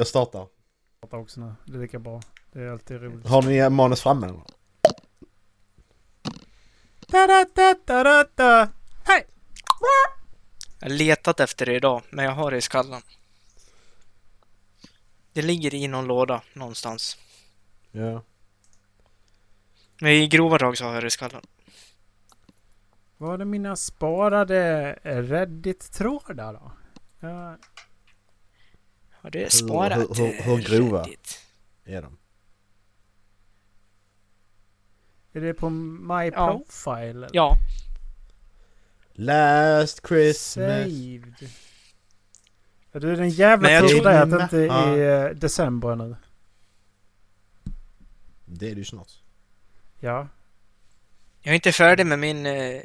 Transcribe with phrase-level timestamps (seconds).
[0.00, 0.46] Jag startar.
[1.00, 1.54] Prata också nu.
[1.64, 2.20] Det är lika bra.
[2.52, 3.26] Det är alltid roligt.
[3.26, 4.26] Har ni manus framme?
[4.26, 4.42] eller?
[9.04, 9.26] Hej!
[10.80, 13.02] Jag har letat efter det idag, men jag har det i skallen.
[15.32, 17.16] Det ligger i någon låda någonstans.
[17.90, 18.22] Ja.
[20.00, 21.42] Men i grova drag så har jag det i skallen.
[23.16, 26.72] Var är mina sparade Reddit-trådar då?
[27.20, 27.56] Ja,
[29.22, 31.02] Har det sparat hur- hur- hur grova?
[31.02, 31.38] Reddit.
[31.84, 32.16] Är de?
[35.32, 36.60] är det på My Ja.
[36.66, 37.10] Profile?
[37.10, 37.30] eller?
[37.32, 37.56] Ja,
[39.12, 40.66] Last Christmas.
[40.66, 41.34] Saved.
[42.92, 45.96] Ja, du är den jävla Men jag tur det att det inte är eh, december
[45.96, 46.16] nu.
[48.44, 49.12] Det är ju snart.
[50.00, 50.28] Ja.
[51.42, 52.82] jag är inte färdig med min eh,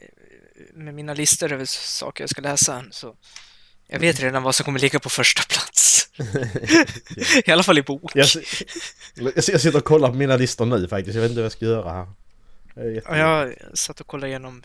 [0.74, 3.16] med mina listor över saker jag ska läsa än, så
[3.88, 5.75] jag vet redan vad som kommer ligga på första plats.
[7.46, 8.12] I alla fall i bok.
[8.16, 8.28] Jag,
[9.16, 11.16] jag jag sitter och kollar på mina listor nu faktiskt.
[11.16, 12.08] Jag vet inte vad jag ska göra här.
[13.06, 14.64] Jag jag satt och kollade igenom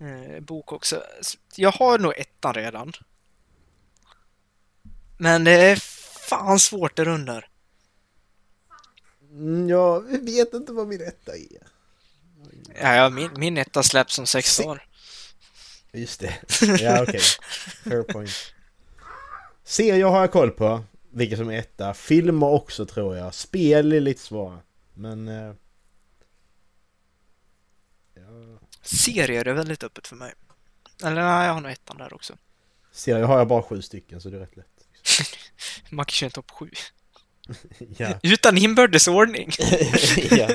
[0.00, 1.02] eh, bok också.
[1.56, 2.92] Jag har nog ettan redan.
[5.18, 5.76] Men det är
[6.28, 7.48] fan svårt där under.
[9.30, 11.62] Mm, jag vet inte vad min etta är.
[12.82, 14.86] Ja, ja, min, min etta släpps om sex Se- år.
[15.92, 16.34] Just det.
[16.80, 17.20] Ja, okej.
[17.84, 18.54] Fair point.
[19.66, 20.84] Serier har jag koll på.
[21.10, 21.94] Vilka som är etta.
[21.94, 23.34] Filmer också tror jag.
[23.34, 24.58] Spel är lite svåra.
[24.94, 25.28] Men...
[25.28, 25.54] Eh,
[28.14, 28.58] ja.
[28.82, 30.32] Serier är väldigt öppet för mig.
[31.04, 32.34] Eller nej, jag har nog ettan där också.
[32.92, 34.86] Serier har jag bara sju stycken så det är rätt lätt.
[35.90, 36.70] Man kan köra en topp sju.
[37.96, 38.18] ja.
[38.22, 39.50] Utan inbördes ordning.
[40.30, 40.48] ja.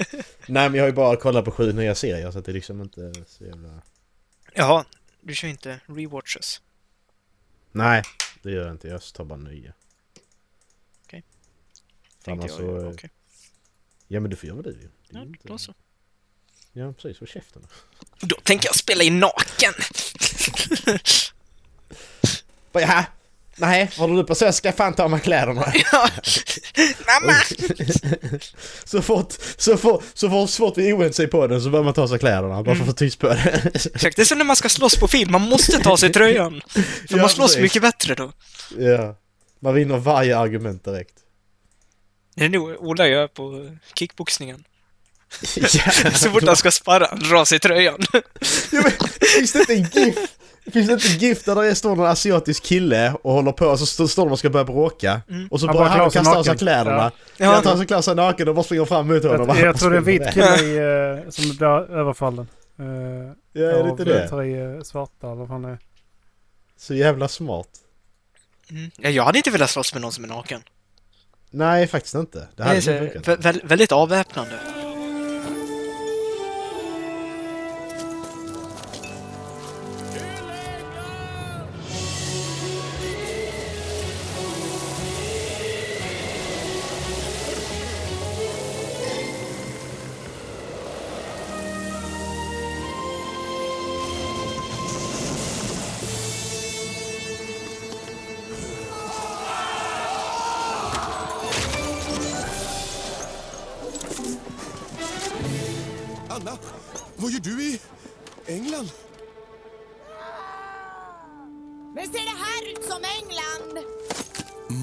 [0.47, 2.53] Nej men jag har ju bara kollat på sju nya serier så att det är
[2.53, 3.81] liksom inte så jävla...
[4.53, 4.85] Jaha,
[5.21, 6.61] du kör inte rewatches.
[7.71, 8.03] Nej,
[8.41, 8.87] det gör jag inte.
[8.87, 9.73] Jag tar bara nya.
[11.05, 11.23] Okej.
[12.23, 12.85] Tänkte annars jag, så...
[12.85, 13.09] ja, okej.
[14.07, 14.89] Ja men du får göra vad du vill.
[15.09, 15.73] Det är Ja, inte- då så.
[16.73, 17.67] Ja precis, håll käften.
[18.19, 19.73] Då tänker jag spela in naken!
[22.71, 23.05] Bara, Jaha?
[23.55, 25.73] Nej, håller du på så ska jag fan ta av mig kläderna.
[25.91, 26.09] Ja.
[27.21, 27.33] Mamma!
[28.85, 31.93] så fort, så fort, så fort svårt vi är oense på den så börjar man
[31.93, 33.71] ta av sig kläderna bara för att få tyst på det.
[33.73, 36.61] Exakt, det är som när man ska slåss på film, man måste ta sig tröjan.
[36.69, 37.61] För Ja, man slåss precis.
[37.61, 38.31] mycket bättre då.
[38.77, 39.15] ja.
[39.59, 41.13] Man vinner varje argument direkt.
[42.35, 44.63] Det är nog Ola gör på kickboxningen.
[46.13, 47.99] Så fort han ska sparra, han drar sig tröjan.
[48.13, 48.21] ja,
[48.71, 48.91] men,
[49.37, 50.17] finns det inte en GIF?
[50.71, 53.79] Finns det inte en GIF där det står någon asiatisk kille och håller på och
[53.79, 55.47] så står de och ska börja bråka Mm.
[55.51, 57.11] och så Han börjar bara han sig kasta av sig kläderna.
[57.37, 57.45] Ja.
[57.45, 57.51] Ja.
[57.53, 59.47] Han tar av sig sig naken och bara springer fram mot honom.
[59.47, 60.77] Jag, jag tror det är en vit kille i,
[61.23, 62.47] eh, som blir överfallen.
[62.79, 62.85] Uh,
[63.53, 64.27] Ja, är det inte det?
[64.29, 65.77] tre eh, svarta eller vad det är.
[66.77, 67.67] Så jävla smart.
[68.69, 68.91] Mm.
[68.97, 70.61] Ja, Jag hade inte velat slåss med någon som är naken.
[71.51, 72.47] Nej, faktiskt inte.
[72.55, 73.27] Det hade inte funkat.
[73.27, 74.51] vä- vä- väldigt avväpnande.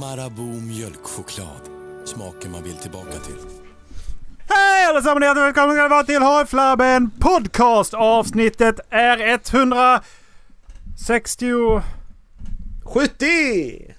[0.00, 1.60] Marabou mjölkchoklad.
[2.04, 3.34] Smaken man vill tillbaka till.
[4.48, 5.24] Hej allesammans!
[5.24, 7.94] Hjärtligt välkomna vara till Havflabben Podcast!
[7.94, 11.80] Avsnittet är 160...
[12.84, 13.94] 70!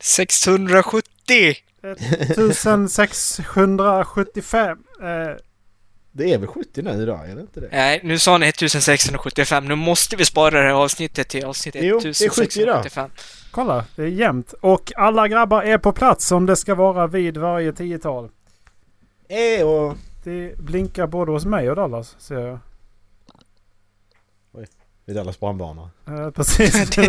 [0.00, 1.54] 670!
[1.82, 4.78] 1675.
[5.02, 5.36] Eh,
[6.12, 7.68] Det är väl 70 nu idag, är det inte det?
[7.72, 9.64] Nej, nu sa ni 1675.
[9.64, 12.80] Nu måste vi spara det här avsnittet till avsnitt Jo, det är 70 idag.
[12.80, 13.10] 1675.
[13.50, 14.54] kolla, det är jämnt.
[14.60, 18.28] Och alla grabbar är på plats som det ska vara vid varje tiotal.
[19.28, 19.96] Eh, och...
[20.24, 22.58] Det blinkar både hos mig och Dallas, ser jag.
[25.12, 25.90] Vid Dallas brandbana.
[26.08, 26.74] Eh, precis.
[26.98, 27.04] Och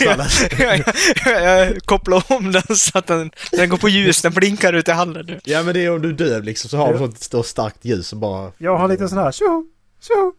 [0.00, 0.26] jag,
[1.26, 4.88] jag, jag kopplar om den så att den, den går på ljus, den blinkar ut
[4.88, 5.40] i hallen nu.
[5.44, 6.98] Ja men det är om du är döv liksom så har du Ja.
[6.98, 8.52] sånt stort starkt ljus som bara...
[8.58, 9.64] jag har lite sån här tjo,
[10.00, 10.32] tjo,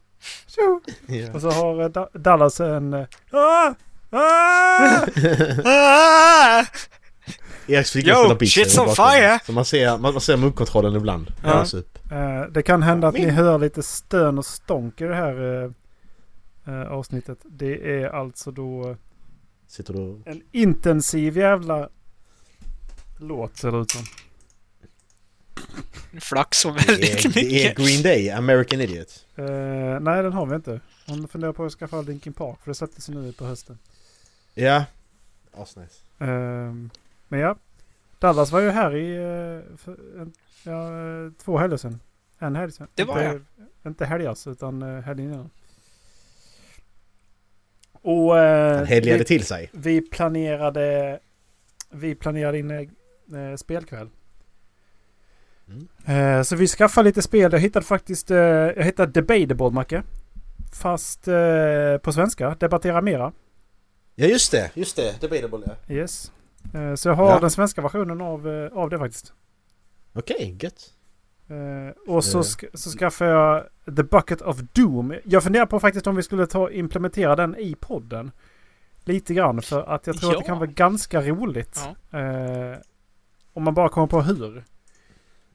[0.47, 0.81] tjo.
[1.15, 1.33] Ja.
[1.33, 2.93] Och så har eh, Da- Dallas en...
[2.93, 3.73] eh, Ah!
[4.11, 5.01] Ah!
[5.65, 6.65] Ah!
[7.67, 9.39] Eriks fick Yo, spela beat shit's on fire!
[9.45, 11.31] Så man ser, man, man ser move-kontrollen ibland.
[11.43, 11.65] Ja.
[11.73, 11.77] Ja.
[12.17, 15.63] Eh, det kan hända att ni hör lite stön och stånk i det här
[16.69, 17.39] eh, eh, avsnittet.
[17.45, 18.95] Det är alltså då
[19.67, 20.21] Sitter du...
[20.25, 21.89] en intensiv jävla
[23.17, 24.03] låt ser det ut som.
[26.21, 27.77] Flaxar Det väldigt är, det är mycket.
[27.77, 29.25] Green Day, American Idiot.
[29.35, 29.45] Eh,
[29.99, 30.81] nej, den har vi inte.
[31.07, 33.77] Hon funderar på att skaffa Linkin Park för det släpptes ju nu på hösten.
[34.53, 34.85] Ja.
[35.53, 36.01] Asnice.
[36.19, 36.89] Ehm,
[37.27, 37.55] men ja.
[38.19, 40.33] Dallas var ju här i eh, för, en,
[40.63, 41.99] ja, eh, två helger sedan.
[42.39, 42.87] En helg sedan.
[42.95, 43.45] Det var inte,
[43.85, 45.49] Inte helgas utan uh, helgen innan.
[48.09, 49.69] Och uh, Han helgade vi, till sig.
[49.73, 51.19] vi planerade
[51.91, 54.09] vi planerade in uh, spelkväll.
[55.67, 56.37] Mm.
[56.37, 57.51] Eh, så vi skaffade lite spel.
[57.51, 60.03] Jag hittade faktiskt jag hittade Debatable Macke.
[60.73, 62.55] Fast eh, på svenska.
[62.59, 63.31] Debattera mera.
[64.15, 65.21] Ja just det, just det.
[65.21, 65.95] Debatable ja.
[65.95, 66.31] Yes.
[66.73, 67.39] Eh, så jag har Ja.
[67.39, 69.33] den svenska versionen av, eh, av det faktiskt.
[70.13, 70.93] Okej, gött.
[71.49, 73.63] Eh, och så, sk- så skaffade jag
[73.95, 75.13] The Bucket of Doom.
[75.23, 78.31] Jag funderar på faktiskt om vi skulle ta implementera den i podden.
[79.03, 80.47] Lite grann för att jag tror att det Ja.
[80.47, 81.79] kan vara ganska roligt.
[82.11, 82.79] Eh,
[83.53, 84.63] om man bara kommer på hur.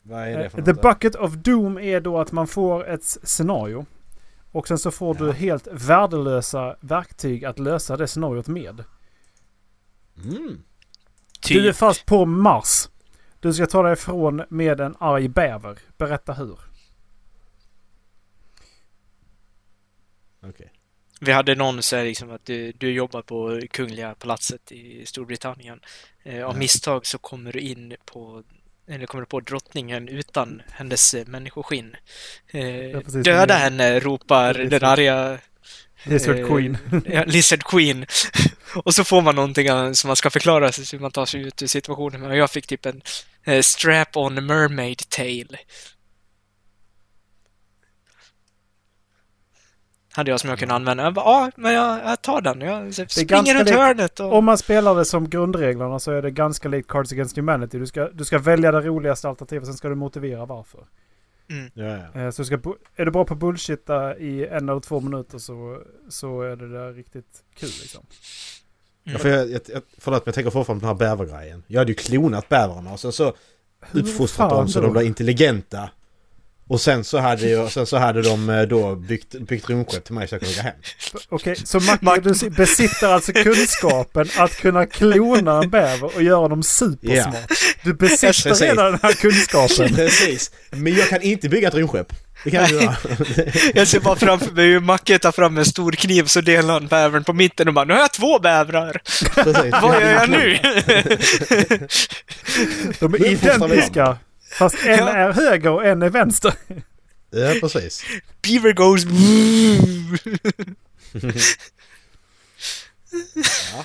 [0.02, 0.82] Vad är det för The något?
[0.82, 3.87] Bucket of Doom är då att man får ett scenario.
[4.52, 5.25] Och sen så får Ja.
[5.25, 8.85] du helt värdelösa verktyg att lösa det scenariot med.
[10.25, 10.58] Mm.
[11.49, 11.76] Du är Typ.
[11.76, 12.88] fast på Mars.
[13.44, 15.79] Du ska ta dig ifrån med en arg bäver.
[15.96, 16.58] Berätta hur.
[20.46, 20.73] Okej.
[21.20, 25.81] Vi hade någon så här liksom att du, du jobbar på Kungliga palatset i Storbritannien.
[26.23, 28.43] Eh, av misstag så kommer du in på
[28.88, 31.96] eller kommer du på drottningen utan hennes eh, människoskinn.
[32.46, 35.38] Eh, döda henne, ropar den arga
[36.05, 36.79] Lizard Eh, Queen.
[37.06, 38.06] ja, Lizard Queen.
[38.75, 41.41] och så får man någonting eh, som man ska förklara sig hur man tar sig
[41.41, 42.20] ut ur situationen.
[42.20, 43.02] Men jag fick typ en
[43.62, 45.56] strap-on mermaid tail.
[50.12, 51.05] Hade jag som jag kunde använda.
[51.05, 52.61] Jag bara, ja, men jag, jag tar den.
[52.61, 54.32] Jag springer runt hörnet och...
[54.32, 57.79] Om man spelar det som grundreglerna så är det ganska likt Cards Against Humanity.
[57.79, 60.87] Du ska, du ska välja det roligaste alternativet, sen ska du motivera varför.
[61.75, 62.20] Ja, ja.
[62.20, 62.55] Eh, Så du ska,
[62.96, 66.93] är du bra på bullshitta i en eller två minuter så, så är det där
[66.93, 68.06] riktigt kul liksom.
[69.05, 71.62] Ja, för jag, jag, jag, förlåt men jag tänker fortfarande på den här bävergrejen.
[71.67, 73.35] Jag hade ju klonat bävrarna och sen så
[73.93, 75.89] uppfostrat dem så de blev intelligenta.
[76.69, 80.15] Och sen så hade, jag, sen så hade de eh, då byggt, byggt rymdskepp till
[80.15, 80.75] mig så jag kunde åka hem.
[81.29, 86.23] Okej, så Macke, Mac- du si- besitter alltså kunskapen att kunna klona en bäver och
[86.23, 87.51] göra dem supersmart.
[87.85, 88.61] Du besitter Precis.
[88.61, 89.95] redan den här kunskapen.
[89.95, 90.51] Precis.
[90.71, 92.12] Men jag kan inte bygga ett rymdskepp.
[92.44, 92.96] Det kan göra.
[93.75, 96.87] Jag ser bara framför mig hur Macke tar fram en stor kniv så delar han
[96.87, 99.02] bävern på mitten och bara nu har jag två bävrar!
[99.35, 99.73] Precis.
[99.82, 100.58] Vad gör jag nu?
[103.00, 104.19] De är identiska.
[104.58, 105.08] Fast en Ja.
[105.08, 106.55] är höger och en är vänster.
[107.31, 108.05] Ja, precis.
[108.43, 109.05] Beaver goes...
[113.75, 113.85] Ja.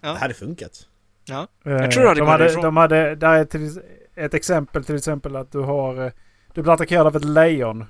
[0.00, 0.12] Ja.
[0.12, 0.72] Det hade funkat.
[1.24, 1.48] Ja.
[1.64, 2.62] Jag tror det hade de gått hade, ifrån.
[2.62, 3.80] de hade, där är till,
[4.16, 6.12] ett exempel till exempel att du har, eh,
[6.54, 7.84] du blir attackerad av ett lejon.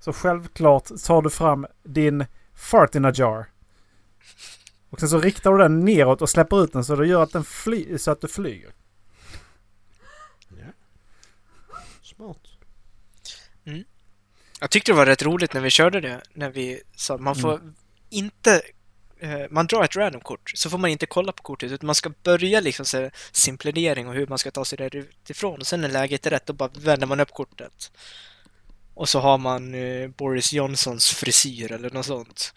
[0.00, 2.24] Så självklart tar du fram din
[2.54, 3.46] fart in a jar.
[4.90, 7.32] Och sen så riktar du den neråt och släpper ut den så det gör att
[7.32, 8.72] den fly, så att du flyger.
[12.02, 12.48] Smart.
[14.60, 16.22] Jag tyckte det var rätt roligt när vi körde det.
[16.32, 17.60] När vi sa man får
[18.10, 18.62] inte...
[19.20, 21.94] eh, Man drar ett random kort, så får man inte kolla på kortet utan man
[21.94, 25.60] ska börja liksom så här simplidering och hur man ska ta sig därifrån.
[25.60, 27.92] Och sen när läget är rätt, då bara vänder man upp kortet.
[28.94, 32.54] Och så har man eh, Boris Johnsons frisyr eller något sånt.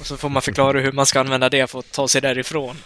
[0.00, 2.76] Och så får man förklara hur man ska använda det för att ta sig därifrån.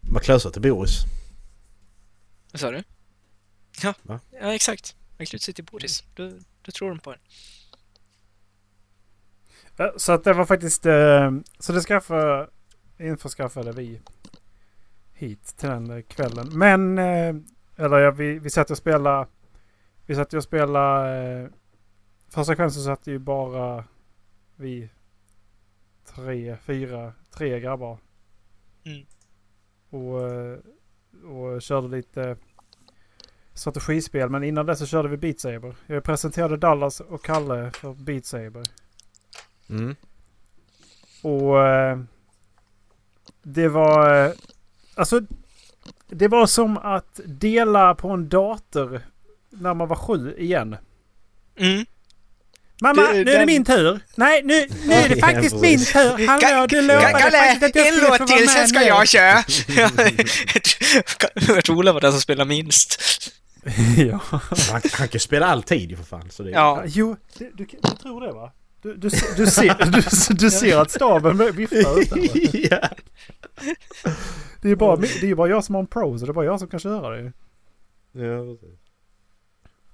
[0.00, 0.98] Man klösar till Boris.
[2.52, 2.82] Vad sa du?
[3.82, 4.20] Ja, Va?
[4.30, 4.96] ja exakt.
[5.18, 6.02] Man knyter sig till Boris.
[6.14, 6.30] Då,
[6.62, 7.18] då tror de på en.
[9.96, 12.48] Så att det var faktiskt, eh, så det skaffade,
[12.98, 14.00] införskaffade vi
[15.12, 16.58] hit till den kvällen.
[16.58, 17.34] Men, eh,
[17.76, 19.26] eller ja, vi, vi satt och spelade,
[20.06, 21.48] vi satt och spelade, eh,
[22.28, 23.84] första kvällen så satt ju bara
[24.56, 24.90] vi
[26.14, 27.98] tre, fyra, tre grabbar.
[28.84, 29.06] Mm.
[29.90, 30.22] Och,
[31.30, 32.36] och körde lite
[33.54, 34.30] strategispel.
[34.30, 35.76] Men innan det så körde vi Beat Saber.
[35.86, 38.62] Jag presenterade Dallas och Kalle för Beat Saber.
[39.70, 39.96] Mm.
[41.22, 41.98] Och eh,
[43.42, 44.24] det var...
[44.26, 44.32] Eh,
[44.94, 45.20] alltså,
[46.08, 49.00] det var som att dela på en dator
[49.50, 50.76] när man var sju igen.
[51.58, 51.86] Mm.
[52.80, 54.00] Mamma, Du, nu är det den- min tur.
[54.14, 56.26] Nej, nu, nu är det faktiskt min tur.
[56.26, 58.84] Hallå, du lovade faktiskt att jag en skulle få låt vara till, sen ska nu.
[58.86, 59.44] jag köra!
[61.54, 63.02] jag tror Ola var den som spelar minst.
[63.96, 64.20] ja.
[64.70, 66.30] Han, han kan spela alltid ju för fan.
[66.30, 68.52] Så det, Ja, Jo, du, du, du tror det va?
[68.84, 69.74] Du, du, du, ser,
[70.28, 72.50] du, du ser att staven viftar ut där, va?
[72.70, 72.88] ja.
[74.62, 76.44] Det är bara, det är bara jag som har en Pro så det är bara
[76.44, 77.32] jag som kan köra det.
[78.12, 78.78] Ja, precis.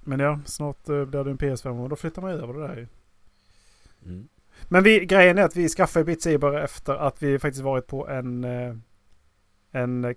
[0.01, 2.75] Men ja, snart eh, blir det en PS5 och då flyttar man över det där
[2.75, 2.87] ju.
[4.05, 4.27] Mm.
[4.67, 8.07] Men vi, grejen är att vi skaffade Beat Saber efter att vi faktiskt varit på
[8.07, 8.43] en...
[8.43, 8.75] eh,
[9.71, 10.15] en eh,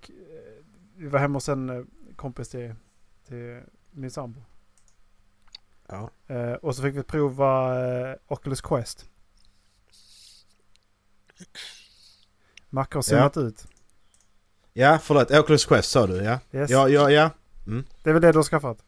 [0.97, 2.75] vi var hemma hos en kompis till,
[3.28, 4.40] till min sambo.
[5.88, 6.11] Ja.
[6.29, 9.07] Eh, och så fick vi prova eh, Oculus Quest.
[12.71, 13.64] Macke har zoomat ut.
[14.73, 15.31] ja, förlåt.
[15.31, 16.38] Oculus Quest sa du, ja.
[16.53, 16.71] Yes.
[16.71, 17.31] Ja, ja, ja.
[18.03, 18.79] Det är väl det du har skaffat?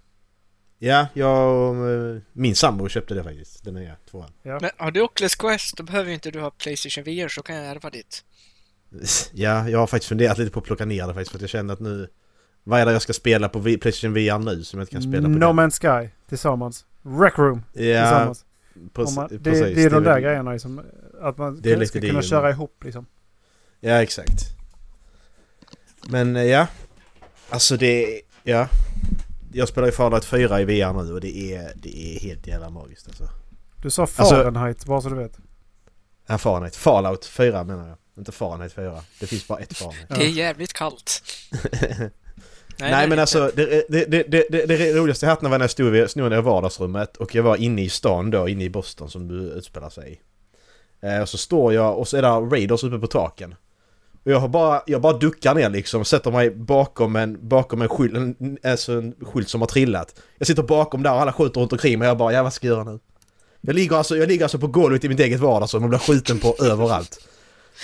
[0.79, 1.76] Ja, jag...
[2.15, 3.65] eh, Min sambo köpte det faktiskt.
[3.65, 4.31] Den nya tvåan.
[4.43, 4.59] Ja.
[4.61, 7.57] Men har du Oculus Quest, då behöver ju inte du ha Playstation VR, så kan
[7.57, 8.25] jag ärva ditt.
[9.33, 11.50] Ja, jag har faktiskt funderat lite på att plocka ner det faktiskt för att jag
[11.50, 12.09] känner att nu...
[12.68, 15.02] Vad är det jag ska spela på V- Playstation VR nu som jag inte kan
[15.02, 15.61] spela på no den?
[15.61, 16.85] Man's Sky tillsammans.
[17.02, 18.44] Rec Room Ja, tillsammans.
[19.16, 19.75] man, det, precis.
[19.76, 20.80] det är de där grejerna liksom.
[21.20, 23.06] Att man Det är ska kunna köra ihop liksom.
[23.80, 24.44] Ja, exakt.
[26.08, 26.66] Men eh, ja.
[27.50, 28.20] Alltså det...
[28.42, 28.68] Ja.
[29.52, 32.70] Jag spelar ju Fallout 4 i VR nu och det är, det är helt jävla
[32.70, 33.28] magiskt alltså.
[33.82, 35.38] Du sa Alltså- Fahrenheit, bara så du vet.
[36.26, 36.76] Ja, Fahrenheit.
[36.76, 37.96] Fallout 4 menar jag.
[38.18, 39.00] Inte Fahrenheit 4.
[39.20, 40.08] Det finns bara ett Fahrenheit.
[40.08, 41.23] Det är jävligt kallt.
[42.78, 46.11] Nej, är men alltså det, det, det, det, roligaste haft var när jag stod vid
[46.11, 49.35] snurrade i vardagsrummet och jag var inne i stan då, inne i Boston som du
[49.35, 50.21] utspelar sig.
[51.00, 53.54] Eh, och så står jag och så är det Raiders uppe på taken.
[54.25, 57.88] Och jag har bara, jag bara duckar ner liksom, sätter mig bakom en, bakom en
[57.88, 60.21] skylt, en, alltså en skylt som har trillat.
[60.38, 62.52] Jag sitter bakom där och alla skjuter runt omkring mig och jag bara, ja vad
[62.52, 62.99] ska jag göra nu?
[63.61, 66.38] Jag ligger alltså, jag ligger alltså på golvet i mitt eget vardagsrum och blir skjuten
[66.38, 67.18] på överallt.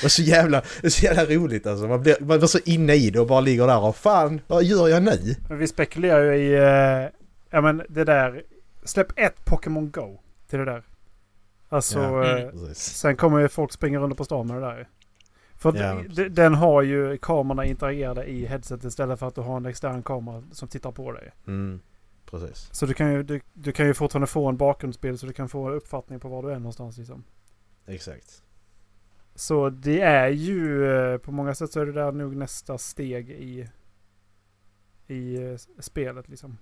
[0.01, 1.87] Det är så jävla, det så jävla roligt alltså.
[1.89, 4.65] Man blir, man blir så inne i det och bara ligger där och fan, vad
[4.65, 5.35] gör jag nu?
[5.49, 6.53] Men vi spekulerar ju i...
[6.55, 7.11] Eh,
[7.51, 8.43] ja men det där...
[8.85, 10.83] Släpp ett Pokémon Go till det där.
[11.69, 11.99] Alltså...
[11.99, 12.39] Ja.
[12.39, 12.75] Eh, Mm.
[12.75, 14.89] Sen kommer ju folk springa runt på stan med det där.
[15.57, 16.03] För Ja.
[16.15, 20.03] d- den har ju kamerorna interagerade i headset istället för att du har en extern
[20.03, 21.31] kamera som tittar på dig.
[21.47, 21.81] Mm,
[22.31, 22.69] precis.
[22.73, 25.49] Så du kan ju, du, du kan ju fortfarande få en bakgrundsbild så du kan
[25.49, 27.25] få en uppfattning på var du är någonstans liksom.
[27.87, 28.43] Exakt.
[29.35, 33.31] Så det är ju eh, på många sätt så är det där nog nästa steg
[33.31, 33.69] i,
[35.07, 36.59] i eh, spelet liksom.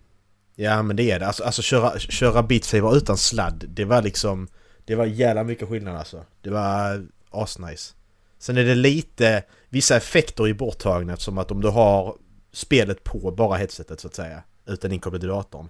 [0.54, 1.26] Ja men det är det.
[1.26, 4.48] Alltså, alltså köra, köra Beat utan sladd, det var liksom...
[4.84, 6.24] Det var jävla mycket skillnad alltså.
[6.42, 7.94] Det var asnice.
[8.38, 9.44] Sen är det lite...
[9.68, 12.16] Vissa effekter är borttagna som att om du har
[12.52, 14.42] spelet på bara headsetet så att säga.
[14.66, 15.68] Utan inkopplat i datorn.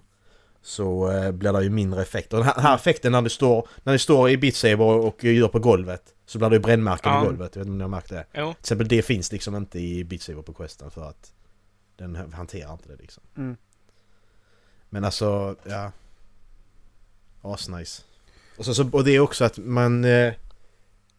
[0.61, 2.37] Så eh, blir det ju mindre effekter.
[2.37, 5.05] Den här, den här effekten när du står, när du står i Beat Saber och,
[5.07, 6.13] och gör på golvet.
[6.25, 7.19] Så blir det ju brännmärken Ja.
[7.19, 7.55] på golvet.
[7.55, 8.25] Jag vet inte om ni har märkt det.
[8.33, 8.53] Jo.
[8.53, 11.33] Till exempel det finns liksom inte i Beat Saber på Questen för att
[11.97, 13.23] den hanterar inte det liksom.
[13.37, 13.55] Mm.
[14.89, 15.91] Men alltså, ja.
[17.41, 18.03] Asnice.
[18.57, 20.05] Och, så, så, och det är också att man...
[20.05, 20.33] Eh,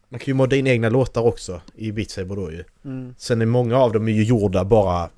[0.09, 2.63] man kan ju modda in egna låtar också i Beat Saber då ju.
[2.85, 3.15] Mm.
[3.17, 5.09] Sen är många av dem är ju gjorda bara...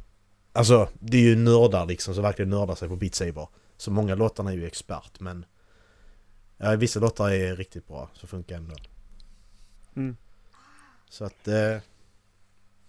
[0.56, 3.48] Alltså, det är ju nördar liksom som verkligen nördar sig på Beat Saber.
[3.78, 5.46] Så många låtarna är ju expert men...
[6.58, 8.76] Ja, vissa låtar är riktigt bra, så funkar ändå.
[9.96, 10.18] Mm.
[11.10, 11.48] Så att...
[11.48, 11.78] Eh,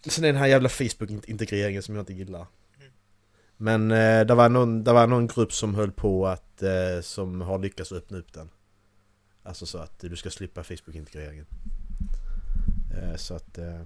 [0.07, 2.47] sen är den här jävla Facebook-integreringen som jag inte gillar.
[3.57, 6.63] Men eh, det, var någon, det var någon grupp som höll på att...
[6.63, 8.51] Eh, som har lyckats öppna upp den.
[9.43, 11.47] Alltså så att du ska slippa Facebook-integreringen.
[12.95, 13.59] Eh, så att...
[13.59, 13.81] Eh,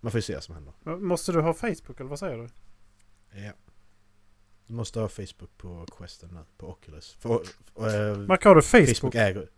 [0.00, 0.96] man får ju se vad som händer.
[0.96, 2.48] Måste du ha Facebook eller vad säger du?
[3.30, 3.52] Ja.
[4.66, 7.16] Du måste ha Facebook på Questen nu, på Oculus.
[7.20, 7.40] För,
[7.74, 8.96] för, eh, Mark, har du Facebook?
[8.96, 9.48] Facebook äger...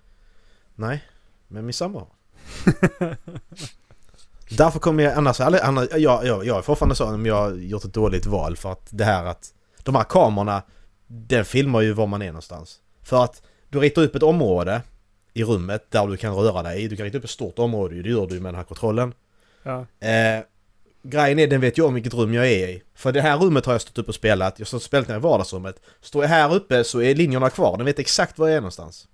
[0.74, 1.04] Nej,
[1.48, 2.08] men min sambo har.
[4.56, 5.40] Därför kommer jag annars...
[5.40, 8.56] Eller, annars jag, jag, jag är fortfarande så om jag har gjort ett dåligt val
[8.56, 9.54] för att det här att...
[9.82, 10.62] De här kamerorna,
[11.06, 12.80] den filmar ju var man är någonstans.
[13.02, 14.82] För att du ritar upp ett område
[15.32, 16.88] i rummet där du kan röra dig.
[16.88, 19.14] Du kan rita upp ett stort område, det gör du med den här kontrollen.
[19.62, 19.86] Ja.
[20.00, 20.42] Eh,
[21.02, 22.82] grejen är, den vet jag om vilket rum jag är i.
[22.94, 24.58] För det här rummet har jag stått upp och spelat.
[24.58, 25.82] Jag har stått och spelat ner i vardagsrummet.
[26.00, 27.76] Står jag här uppe så är linjerna kvar.
[27.76, 29.08] Den vet exakt var jag är någonstans.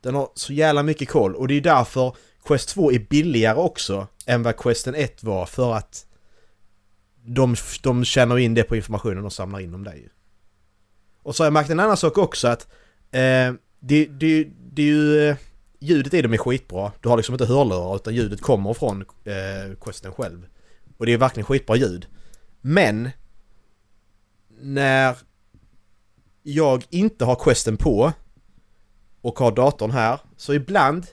[0.00, 4.06] Den har så jävla mycket koll och det är därför Quest 2 är billigare också
[4.26, 6.06] än vad Questen 1 var för att
[7.24, 9.98] de, de känner in det på informationen och samlar in om dig.
[9.98, 10.08] ju.
[11.22, 12.62] Och så har jag märkt en annan sak också att
[13.10, 15.28] eh, det, det, det är ju...
[15.28, 15.36] Eh,
[15.80, 16.92] ljudet i dem är skitbra.
[17.00, 20.46] Du har liksom inte hörlurar utan ljudet kommer från eh, Questen själv.
[20.98, 22.06] Och det är verkligen skitbra ljud.
[22.60, 23.10] Men
[24.60, 25.16] när
[26.42, 28.12] jag inte har Questen på
[29.20, 31.06] och har datorn här så ibland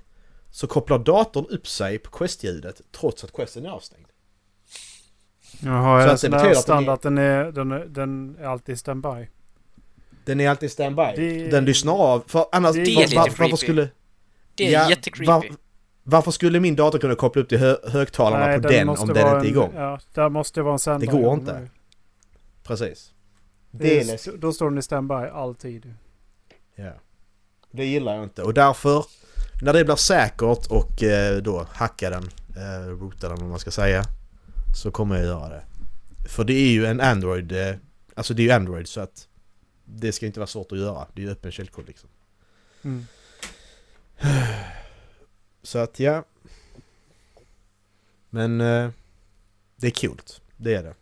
[0.52, 4.06] så kopplar datorn upp sig på Quest-ljudet trots att Questen är avstängd.
[5.60, 7.86] Jaha, Så är det att det sån betyder att den är- den är, den är,
[7.86, 9.28] den är alltid standby?
[10.26, 11.04] Den är alltid standby.
[11.16, 12.24] Det- Den lyssnar av.
[12.28, 12.76] För annars...
[12.76, 13.58] Det är var- lite varför, varför creepy.
[13.58, 13.90] skulle...
[14.56, 15.26] Det är Ja, jättecreepy.
[15.32, 15.46] var-
[16.08, 19.22] Varför skulle min dator kunna koppla upp till hö högtalarna på den om den inte
[19.22, 19.72] är igång?
[19.76, 21.12] En, ja, där måste vara en sändare.
[21.12, 21.60] Det går inte.
[21.60, 21.70] nu.
[22.64, 23.14] Precis.
[23.72, 25.94] Det Det är då står den i standby alltid.
[26.76, 26.92] Ja.
[27.72, 29.06] Det gillar jag inte och därför
[29.62, 32.24] när det blir säkert och eh, då hacka den,
[32.56, 34.04] eh, roota den om man ska säga,
[34.76, 35.64] så kommer jag göra det.
[36.30, 37.76] För det är ju en Android, eh,
[38.14, 39.28] alltså det är ju Android så att
[39.86, 41.08] det ska inte vara svårt att göra.
[41.14, 42.10] Det är ju öppen källkod liksom.
[42.84, 43.06] Mm.
[45.66, 46.24] Så att ja.
[48.30, 48.90] Men eh,
[49.76, 50.22] det är kul.
[50.58, 50.94] Det är det.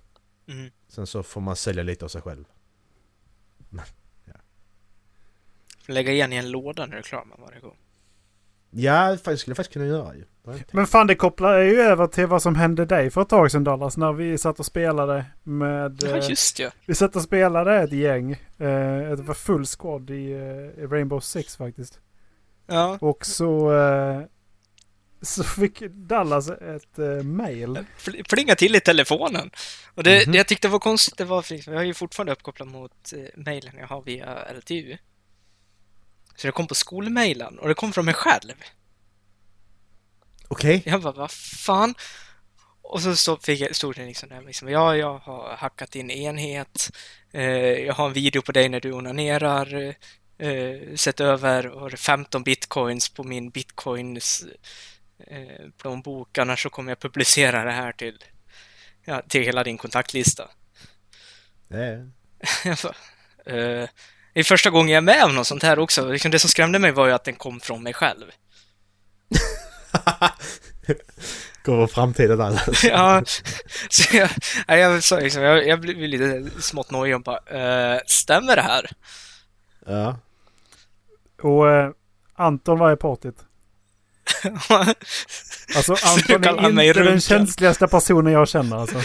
[0.53, 0.71] Mm.
[0.87, 2.45] Sen så får man sälja lite av sig själv.
[5.87, 7.77] Lägga igen i en låda när du är klar med varje gång.
[8.71, 10.25] Ja, det skulle jag faktiskt kunna göra ju.
[10.71, 13.63] Men fan det kopplar ju över till vad som hände dig för ett tag sedan
[13.63, 13.97] Dallas.
[13.97, 15.99] När vi satt och spelade med...
[16.03, 16.69] Ja, eh, just ja.
[16.85, 18.31] vi satt och spelade ett gäng.
[18.31, 18.37] Eh,
[19.17, 21.99] det var full squad eh, i Rainbow Six faktiskt.
[22.67, 22.97] Ja.
[23.01, 23.71] Och så...
[25.23, 27.85] Eh, så fick Dallas ett eh, mail.
[27.99, 29.51] Fl- Plinga till i telefonen.
[29.95, 30.31] Och det, Mhm.
[30.31, 33.19] det jag tyckte var konstigt, det var för jag är ju fortfarande uppkopplad mot eh,
[33.35, 34.97] mejlen jag har via LTU.
[36.35, 38.53] Så det kom på skolmejlen och det kom från mig själv.
[40.47, 40.83] Okej.
[40.85, 41.95] Jag bara, vad fan?
[42.81, 46.11] Och så stod, fick jag, stod det liksom där, liksom, ja, jag har hackat din
[46.11, 46.89] enhet.
[47.31, 47.43] Eh,
[47.87, 49.95] jag har en video på dig när du onanerar.
[50.37, 54.45] Eh, sett över du 15 bitcoins på min bitcoins
[55.27, 56.37] eh, plånbok.
[56.37, 58.23] Annars så kommer jag publicera det här till,
[59.05, 60.49] ja, till hela din kontaktlista.
[61.67, 61.77] Ja.
[62.65, 62.95] Jag bara,
[63.45, 63.89] eh,
[64.33, 66.11] det är första gången jag är med om något sånt här också.
[66.11, 68.25] Liksom det som skrämde mig var ju att den kom från mig själv.
[71.63, 72.83] Går vår framtiden Dallas.
[72.83, 73.23] ja,
[73.89, 74.29] så jag,
[74.67, 77.39] ja, jag, så liksom, jag, jag blev lite smått nojig och bara,
[77.93, 78.89] eh, stämmer det här?
[79.85, 80.17] Ja.
[81.41, 81.91] Och eh,
[82.33, 83.45] Anton var i partyt.
[85.75, 88.97] Alltså Så Anton är mig inte den känsligaste personen jag känner alltså.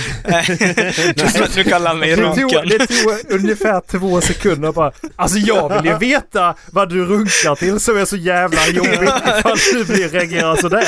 [1.57, 2.69] nu kallar mig runken.
[2.69, 4.93] det tog ungefär två sekunder bara.
[5.17, 9.57] Alltså jag vill ju veta vad du runkar till som är så jävla jobbigt ifall
[9.73, 10.85] du blir reagerar sådär.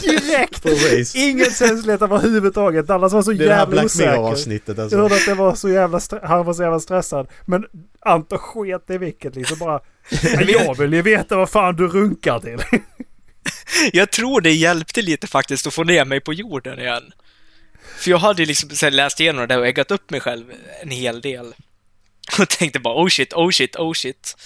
[0.00, 0.62] Direkt!
[0.62, 1.14] Precis.
[1.14, 2.86] Ingen känslighet överhuvudtaget.
[2.86, 4.10] Dallas var så Det är det här jävla Black osäker.
[4.12, 4.98] Mirror-avsnittet Jag alltså.
[4.98, 7.26] hörde att det var så jävla han var så jävla stressad.
[7.44, 7.64] Men
[8.06, 9.80] Anton sket i vilket liksom bara.
[10.22, 12.58] "Ja, Jag vill ju veta vad fan du runkar till.
[13.92, 17.12] Jag tror det hjälpte lite faktiskt att få ner mig på jorden igen.
[17.96, 20.52] För jag hade liksom så här läst igenom det där och äggat upp mig själv
[20.82, 21.54] en hel del.
[22.38, 24.36] Och tänkte bara oh shit, oh shit, oh shit.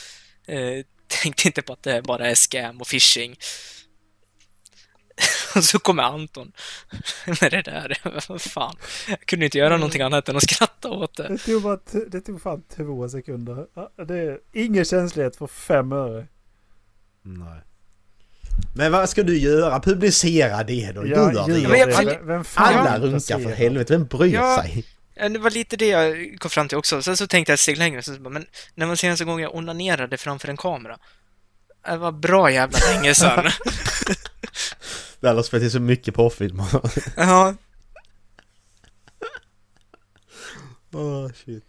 [0.47, 0.85] Eh,
[1.23, 3.37] tänkte inte på att det bara är scam och phishing.
[5.57, 6.53] Och så kommer Anton
[7.41, 7.99] med det där.
[8.29, 8.77] Vad fan.
[9.09, 11.29] Jag kunde inte göra någonting annat än att skratta åt det.
[11.29, 11.79] Det tog, bara
[12.11, 13.67] det tog fan två sekunder.
[14.05, 16.27] Det är ingen känslighet för fem öre.
[17.23, 17.61] Nej.
[18.75, 19.81] Men vad ska du göra?
[19.81, 21.07] Publicera det då.
[21.07, 21.69] Ja, Gör det.
[21.69, 22.19] Men jag- det.
[22.23, 23.93] Vem- fan Alla runkar för helvete.
[23.93, 24.63] Vem bryr Ja.
[24.63, 24.85] sig?
[25.15, 27.03] Ja, Det var lite det jag kom fram till också.
[27.03, 28.03] Sen så tänkte jag ett steg längre.
[28.03, 30.97] Så bara, men när man senaste gången jag onanerade framför en kamera.
[31.87, 33.47] Det var bra jävla länge sedan.
[35.21, 36.67] Att det är så mycket porrfilmer.
[37.17, 37.55] ja,
[40.95, 41.65] Åh shit.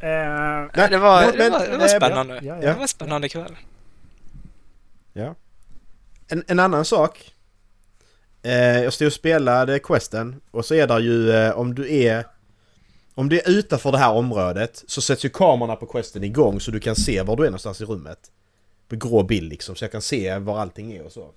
[0.00, 0.08] Eh,
[0.74, 2.34] Nej, det var, men- det var, det var spännande.
[2.42, 2.54] ja, ja.
[2.60, 3.56] Det var en spännande kväll.
[5.16, 5.34] Ja.
[6.28, 7.34] En, en annan sak.
[8.42, 12.26] Eh, jag stod och spelade questen och så är det ju eh, om du är...
[13.14, 16.70] Om du är utanför det här området så sätts ju kamerorna på questen igång så
[16.70, 18.18] du kan se var du är någonstans i rummet.
[18.88, 21.32] På grå bild liksom så jag kan se var allting är och så.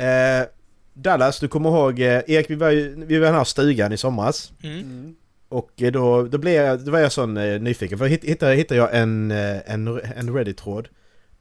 [0.00, 0.46] Eh,
[0.92, 1.98] Dallas, du kommer ihåg...
[2.00, 4.52] Erik, vi var ju vi var i den här stugan i somras.
[4.62, 4.78] Mm.
[4.78, 5.16] mm.
[5.48, 8.96] Och då, då, blev jag, då var jag sån nyfiken för hitt- hittade, hittade jag
[8.96, 10.88] en, en, en Reddit-tråd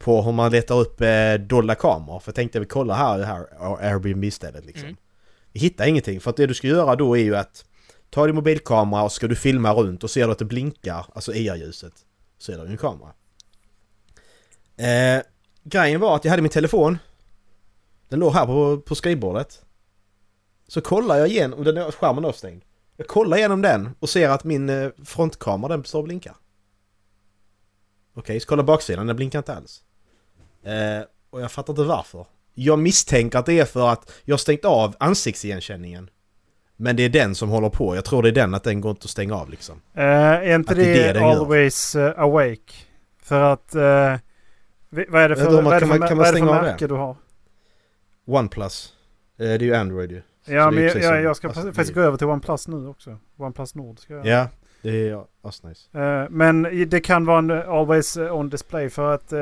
[0.03, 2.19] på hur man letar upp eh, dolda kameror.
[2.19, 3.47] För jag tänkte vi kollar här, här
[3.79, 4.85] Airbnb-stället liksom.
[4.85, 4.97] Mm.
[5.51, 7.65] Vi hittar ingenting för att det du ska göra då är ju att
[8.09, 11.33] ta din mobilkamera och ska du filma runt och ser du att det blinkar, alltså
[11.33, 11.93] IR-ljuset,
[12.37, 13.09] så är det ju en kamera.
[14.77, 15.23] Eh,
[15.63, 16.97] grejen var att jag hade min telefon.
[18.09, 19.61] Den låg här på, på skrivbordet.
[20.67, 22.63] Så kollar jag igen och den är skärmen är avstängd.
[22.97, 26.35] Jag kollar igenom den och ser att min eh, frontkamera den står och blinkar.
[28.13, 29.83] Okej, så kollar baksidan, den blinkar inte alls.
[30.63, 32.25] Eh, och jag fattar inte varför.
[32.53, 36.09] Jag misstänker att det är för att jag har stängt av ansiktsigenkänningen.
[36.75, 37.95] Men det är den som håller på.
[37.95, 39.81] Jag tror det är den, att den går inte att stänga av liksom.
[39.93, 41.29] Eh, är inte det det, det den gör.
[41.39, 42.73] always eh, awake?
[43.23, 43.75] För att...
[43.75, 43.81] eh,
[45.09, 46.71] vad är det för, inte, vad är det kan för, man- kan man av det?
[46.71, 47.15] märke du har?
[48.25, 48.93] OnePlus.
[49.39, 50.21] Eh, det är ju Android ju.
[50.45, 53.17] Ja, men jag, jag, jag ska alltså, faktiskt det- gå över till OnePlus nu också.
[53.37, 54.25] OnePlus Nord ska jag.
[54.25, 54.47] Ja,
[54.81, 55.99] det är asnice.
[55.99, 59.33] Eh, men det kan vara en always on display för att...
[59.33, 59.39] eh,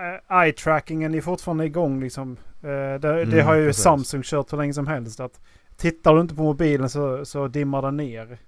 [0.00, 2.36] eh, eye-trackingen är fortfarande igång liksom.
[2.62, 3.82] Eh, det, det Mm, har ju precis.
[3.82, 5.20] Samsung kört hur länge som helst.
[5.20, 5.40] Att
[5.76, 8.38] tittar du inte på mobilen så, så dimmar den ner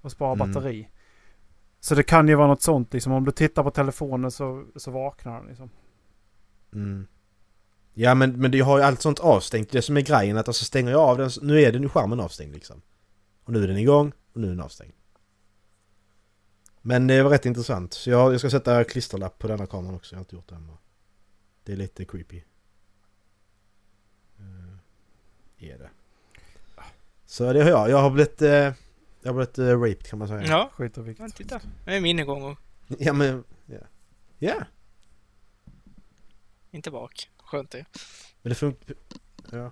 [0.00, 0.52] och sparar Mm.
[0.52, 0.88] batteri.
[1.80, 3.12] Så det kan ju vara något sånt liksom.
[3.12, 5.70] Om du tittar på telefonen så, så vaknar den liksom.
[6.74, 7.06] Mm.
[7.94, 9.70] Ja men, men det har ju allt sånt avstängt.
[9.70, 12.20] Det som är grejen att alltså stänger jag av den, nu är den ju skärmen
[12.20, 12.82] avstängd liksom.
[13.44, 14.92] Och nu är den igång och nu är den avstängd.
[16.82, 17.92] Men det var rätt intressant.
[17.92, 20.14] Så jag, jag ska sätta klisterlapp på denna kameran också.
[20.14, 20.70] Jag har inte gjort det än.
[21.70, 22.42] Det är lite creepy.
[24.40, 24.76] Uh,
[25.58, 25.90] är det.
[27.26, 27.90] Så det har jag.
[27.90, 28.42] Jag har blivit...
[28.42, 28.74] eh, jag
[29.24, 30.42] har blivit uh, raped kan man säga.
[30.46, 31.36] Ja, Skit och vikt.
[31.36, 31.60] titta.
[31.84, 32.58] Det är min igång och
[32.98, 33.44] Ja men...
[33.66, 33.78] Ja.
[34.38, 34.64] Ja.
[36.70, 37.30] inte bak.
[37.36, 37.84] Skönt det.
[38.42, 38.96] Men det funkar...
[39.50, 39.70] Ja.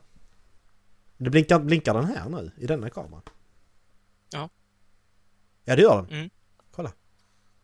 [1.16, 2.50] Men det blinkar, blinkar den här nu?
[2.56, 3.22] I denna kameran?
[4.30, 4.48] Ja.
[5.64, 6.18] Ja det gör den.
[6.18, 6.30] Mm.
[6.70, 6.92] Kolla.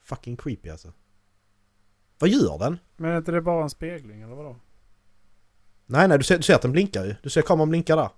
[0.01, 0.92] Fucking creepy alltså.
[2.25, 2.79] Vad gör den?
[2.97, 4.57] Men är inte det bara en spegling eller vadå?
[5.87, 7.15] Nej nej du ser, du ser att den blinkar ju.
[7.23, 8.09] Du ser kameran blinka där.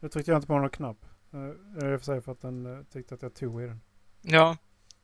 [0.00, 0.96] Nu tryckte jag inte på någon knapp.
[1.32, 1.36] I
[1.76, 3.80] och för sig för att den eh, tyckte att jag tog i den.
[4.22, 4.56] Ja,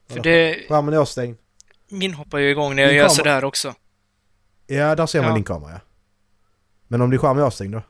[0.09, 0.67] för det...
[0.69, 1.37] Skärmen är avstängd.
[1.88, 3.75] Min hoppar ju igång när jag Min gör kamera- sådär också.
[4.67, 5.35] Ja där ser man Ja.
[5.35, 5.81] din kamera ja.
[6.88, 7.83] Men om din skärm är avstängd då?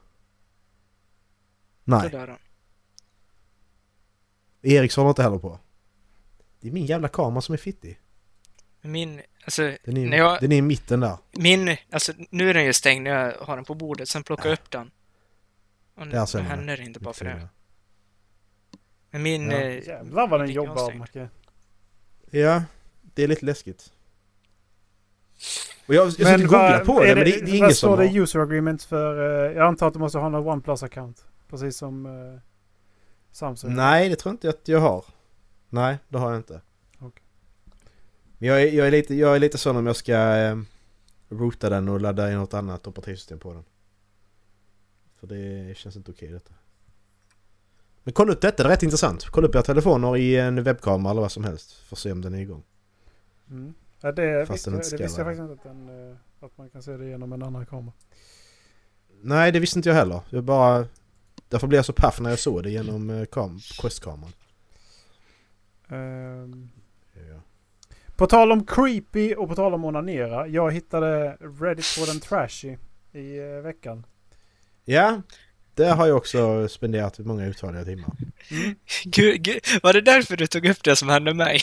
[1.84, 2.02] Nej.
[2.10, 2.36] Sådär då.
[4.68, 5.58] Ericsson håller inte heller på.
[6.60, 8.00] Det är min jävla kamera som är fittig.
[8.86, 11.16] Min, alltså, Den är, När jag- den är i mitten där.
[11.32, 14.48] min, alltså nu är den ju stängd när jag har den på bordet, sen plockar
[14.48, 14.90] jag upp den.
[15.94, 16.40] Och nu det.
[16.40, 17.48] händer det inte bara för det.
[19.10, 19.50] Men min...
[19.50, 19.56] Ja.
[19.60, 20.92] eh, Jävlar vad den jobbar.
[20.94, 21.28] Macke.
[22.30, 22.62] Ja,
[23.02, 23.92] det är lite läskigt.
[25.86, 27.60] Och jag, jag sitter och vad- googlar på det, är men det, det är ingen
[27.60, 28.18] vad som står det har...
[28.18, 29.46] user agreement för?
[29.50, 31.24] eh, jag antar att du måste ha en OnePlus-account.
[31.50, 32.38] Precis som uh,
[33.32, 33.74] Samsung.
[33.74, 35.04] Nej, det tror jag inte att jag har.
[35.68, 36.60] Nej, det har jag inte.
[38.44, 40.58] Men jag är, jag, är lite, jag är lite sån om jag ska eh,
[41.28, 43.64] roota den och ladda in något annat operativsystem på den.
[45.20, 46.54] För det känns inte okej detta.
[48.02, 49.24] Men kolla upp detta, det är rätt intressant.
[49.24, 51.72] Kolla upp era telefoner i en webbkamera eller vad som helst.
[51.72, 52.62] För att se om den är igång.
[53.50, 53.74] Mm.
[54.00, 56.82] Ja, det, Fast inte det visste jag faktiskt inte att, den, eh, att man kan
[56.82, 57.92] se det genom en annan kamera.
[59.22, 60.20] Nej, det visste inte jag heller.
[60.30, 60.86] Jag bara...
[61.48, 64.32] Därför blev jag så paff när jag såg det genom eh, kam- Quest-kameran.
[65.88, 66.74] Ja.
[68.16, 70.46] På tal om creepy och på tal om onanera.
[70.46, 72.76] Jag hittade Reddit for den trashy
[73.12, 74.06] i eh, veckan.
[74.84, 75.22] ja,
[75.74, 78.10] där har jag också spenderat många otaliga timmar.
[79.04, 81.60] Gud, gud, var det därför du tog upp det som hände mig?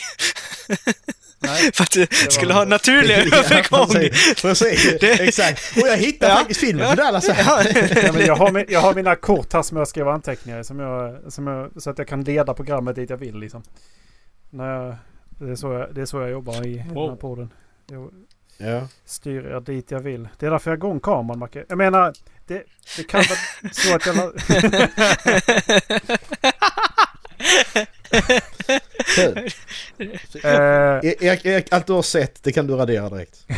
[1.38, 1.72] Nej.
[1.74, 3.88] För att du var- skulle ha en naturlig övergång?
[3.88, 4.98] precis, precis.
[5.00, 5.76] Det- exakt.
[5.82, 6.38] Och jag hittade Ja.
[6.38, 6.90] faktiskt filmen Ja.
[6.90, 7.44] på Dallas här.
[7.74, 7.82] Ja.
[8.02, 10.78] Ja, men jag, har, jag har mina kort här som jag skriver anteckningar i, som
[10.80, 13.38] jag, som jag, så att jag kan leda programmet dit jag vill.
[13.38, 13.62] Liksom.
[14.50, 14.96] När jag,
[15.38, 17.16] det, är så jag, det är så jag jobbar i den här Wow.
[17.16, 17.52] podden.
[17.90, 18.10] Jag
[18.58, 18.88] Ja.
[19.04, 20.28] styr er dit jag vill.
[20.38, 21.64] Det är därför jag har igång kameran Macke.
[21.68, 22.12] Jag menar,
[22.46, 22.62] det,
[22.96, 24.32] det kan vara så att jag...
[31.02, 33.46] Erik, allt du har sett, det kan du radera direkt.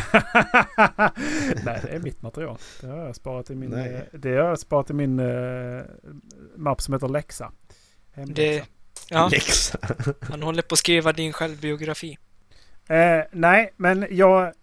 [1.65, 2.57] Nej, det är mitt material.
[2.81, 3.93] Det har jag sparat i min, Nej.
[3.93, 5.81] eh, det har jag sparat i min eh,
[6.55, 7.51] mapp som heter läxa.
[8.13, 8.41] Hemläxa.
[8.41, 8.63] Det,
[9.09, 9.79] ja, Läxa.
[10.21, 12.17] han håller på att skriva din självbiografi.
[12.89, 14.53] Eh, nej, men jag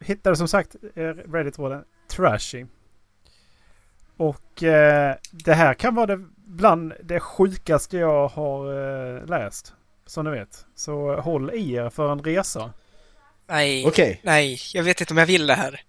[0.00, 2.66] hittade som sagt eh, Reddit-tråden trashy.
[4.16, 8.72] Och eh, det här kan vara det bland det sjukaste jag har
[9.16, 9.72] eh, läst.
[10.06, 10.66] Som ni vet.
[10.74, 12.72] Så håll i er för en resa.
[13.48, 14.20] Nej, Okej.
[14.24, 15.80] nej, jag vet inte om jag vill det här.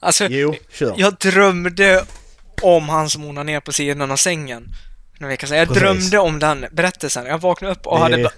[0.00, 0.94] Alltså, Jo, kör.
[0.96, 2.04] jag drömde
[2.62, 4.68] om han som onanerade ner på sidan av sängen.
[5.18, 5.58] Några veckor sedan.
[5.58, 5.82] Jag Precis.
[5.82, 7.26] drömde om den berättelsen.
[7.26, 8.32] Jag vaknade upp och Det hade bara...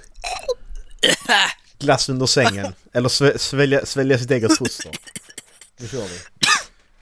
[1.79, 2.75] Glass under sängen.
[2.93, 4.93] Eller svälja, svälja sitt eget foster.
[5.81, 6.19] Nu kör vi.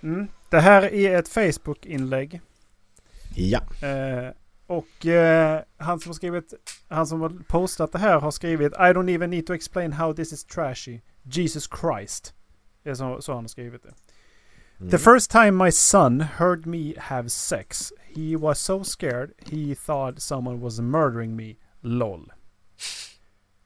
[0.09, 0.29] Mm.
[0.51, 2.41] Det här är ett Facebook-inlägg.
[3.35, 3.61] Ja.
[3.83, 4.31] Eh,
[4.67, 6.55] och eh, han som har skrivit,
[6.89, 10.15] han som har postat det här har skrivit I don't even need to explain how
[10.15, 11.01] this is trashy.
[11.23, 12.35] Jesus Christ.
[12.83, 13.95] Det är så, så han har skrivit det.
[14.81, 14.91] Mm.
[14.91, 20.23] The first time my son heard me have sex, he was so scared he thought
[20.23, 21.59] someone was murdering me.
[21.83, 22.25] LOL.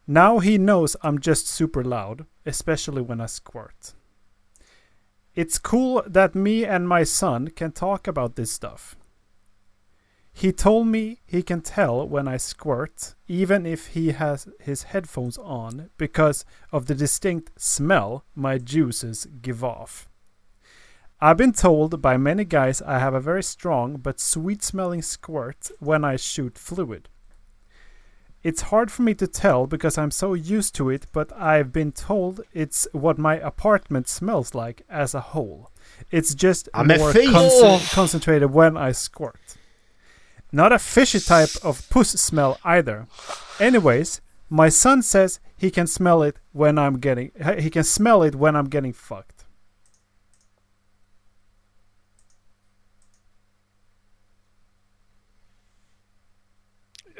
[0.08, 3.94] Now he knows I'm just super loud, especially when I squirt.
[5.36, 8.96] It's cool that me and my son can talk about this stuff.
[10.32, 15.38] He told me he can tell when I squirt, even if he has his headphones
[15.38, 20.10] on, because of the distinct smell my juices give off.
[21.22, 25.70] I've been told by many guys I have a very strong but sweet smelling squirt
[25.78, 27.11] when I shoot fluid.
[28.42, 31.92] It's hard for me to tell because I'm so used to it, but I've been
[31.92, 35.70] told it's what my apartment smells like as a whole.
[36.11, 37.26] It's just Ja, men more fy!
[37.26, 37.88] conce- oh.
[37.92, 39.56] concentrated when I squirt.
[40.52, 43.06] Not a fishy type of puss smell either.
[43.59, 48.35] Anyways, my son says he can smell it when I'm getting he can smell it
[48.35, 49.39] when I'm getting fucked.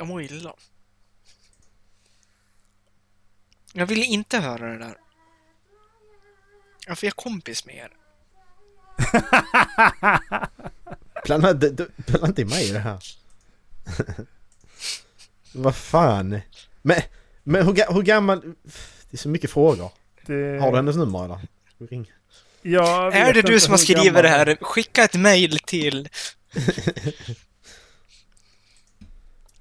[0.01, 0.55] Jag mår illa.
[3.73, 4.97] Jag vill inte höra det där.
[6.89, 7.91] Varför är jag kompis med er?
[11.25, 12.99] Blanda inte- mig i det här.
[15.55, 16.41] Vad fan.
[16.83, 17.03] Men,
[17.43, 18.41] men hur, hur gammal...
[19.11, 19.91] Det är så mycket frågor.
[20.27, 21.41] Det, Har du hennes nummer eller?
[22.63, 24.59] Jag Är det du som har skrivit det här?
[24.61, 26.09] Skicka ett mail till...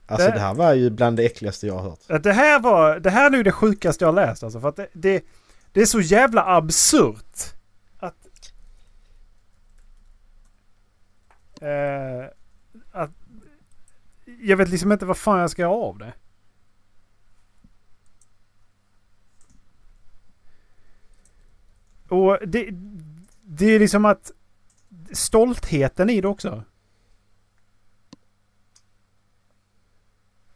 [0.10, 2.24] Alltså Det- det här var ju bland det äckligaste jag har hört.
[2.24, 4.60] Det här var, det här är nog det sjukaste jag har läst alltså.
[4.62, 5.24] För att det, det,
[5.72, 7.38] det är så jävla absurt.
[8.00, 8.28] Att...
[11.62, 12.26] Eh,
[12.92, 13.10] att...
[14.42, 16.14] Jag vet liksom inte vad fan jag ska göra av det.
[22.10, 22.70] Och det,
[23.44, 24.32] det är liksom att
[25.12, 26.64] stoltheten i det också.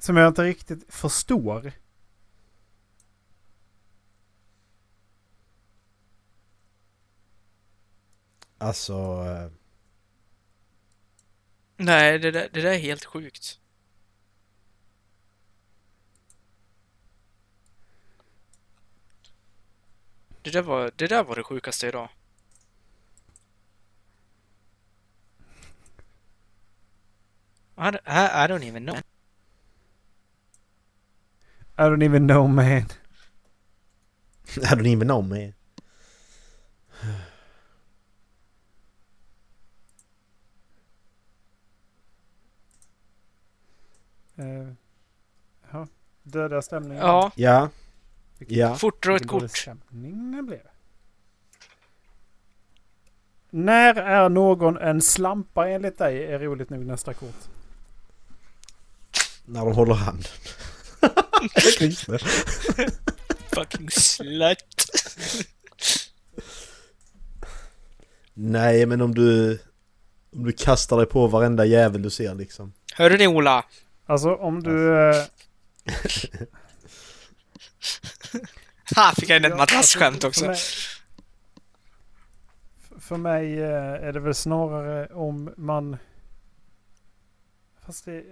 [0.04, 1.72] Som jag inte riktigt förstår.
[8.58, 8.94] Alltså...
[9.28, 9.52] eh,
[11.78, 13.60] Nej, det där, det där är helt sjukt.
[20.42, 22.10] Det där var det, där var det sjukaste idag.
[27.78, 29.13] I don't, I, I don't even know.
[31.78, 32.86] I don't even know man.
[34.58, 35.54] I don't even know me.
[44.40, 44.74] Uh,
[45.72, 45.88] ja,
[46.24, 46.98] döda stämningen.
[47.06, 47.70] Ja, Ja.
[48.38, 48.76] Vilken- Ja.
[48.76, 49.42] fort dra ett kort.
[50.42, 50.62] blev.
[53.50, 56.24] När är någon en slampa enligt dig?
[56.26, 57.36] Är roligt nog nästa kort.
[59.46, 60.26] När de håller hand.
[61.80, 62.06] Just
[63.56, 64.86] Fucking slut.
[68.34, 69.60] Nej men om du...
[70.36, 72.74] Om du kastar dig på varenda jävel du ser liksom.
[72.94, 73.66] Hörru ni Ola?
[74.06, 75.00] Alltså om du...
[75.10, 75.16] eh,
[78.96, 80.42] Ha, fick jag in ett madrassskämt alltså, också.
[80.42, 80.60] för mig-
[83.02, 85.98] För mig eh, är det väl snarare om man...
[87.86, 88.24] Fast det,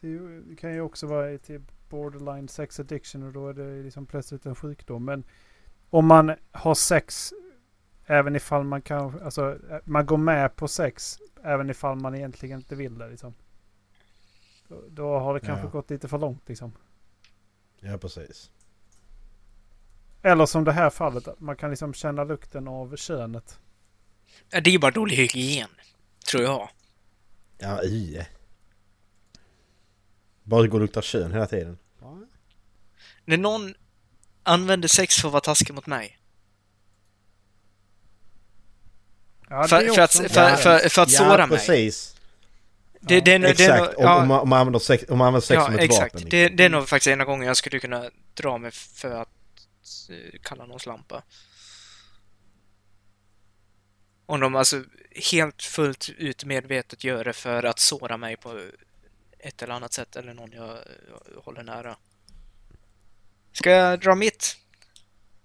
[0.00, 4.06] det, kan ju också vara i typ borderline sex addiction och då är det liksom
[4.06, 5.04] plötsligt en sjukdom.
[5.04, 5.24] Men
[5.90, 7.32] om man har sex
[8.06, 9.22] även ifall man kan...
[9.22, 13.34] Alltså man går med på sex även ifall man egentligen inte vill det liksom.
[14.68, 15.70] Då, då har det kanske Ja.
[15.70, 16.72] gått lite för långt liksom.
[17.80, 18.50] Ja precis.
[20.22, 23.60] Eller som det här fallet, man kan liksom känna lukten av könet.
[24.50, 25.68] Ja, Det är ju bara dålig hygien.
[26.30, 26.68] Tror jag.
[27.58, 28.26] Ja i.
[30.48, 31.78] Bara gå och lukta kön hela tiden.
[33.24, 33.74] När någon
[34.42, 36.18] använder sex för att vara taskig mot mig.
[39.50, 40.56] Ja, För, för, att, för, grej.
[40.56, 41.58] för, för att ja, såra mig.
[41.58, 42.16] precis.
[43.00, 43.80] Det, det, är nog- det är Exakt.
[43.80, 45.74] nog- Om, ja, om, man- om man använder sex, om man använder sex ja, som
[45.74, 46.14] ett exakt.
[46.14, 46.28] vapen.
[46.30, 46.56] Det, liksom.
[46.56, 49.28] det är nog faktiskt ena gången jag skulle kunna dra mig för att
[50.10, 51.22] eh, kalla någon slampa.
[54.26, 54.84] Om de alltså
[55.32, 58.60] helt fullt ut medvetet gör det för att såra mig på
[59.38, 60.78] ett eller annat sätt eller någon jag,
[61.34, 61.96] jag håller nära.
[63.52, 64.56] Ska jag dra mitt?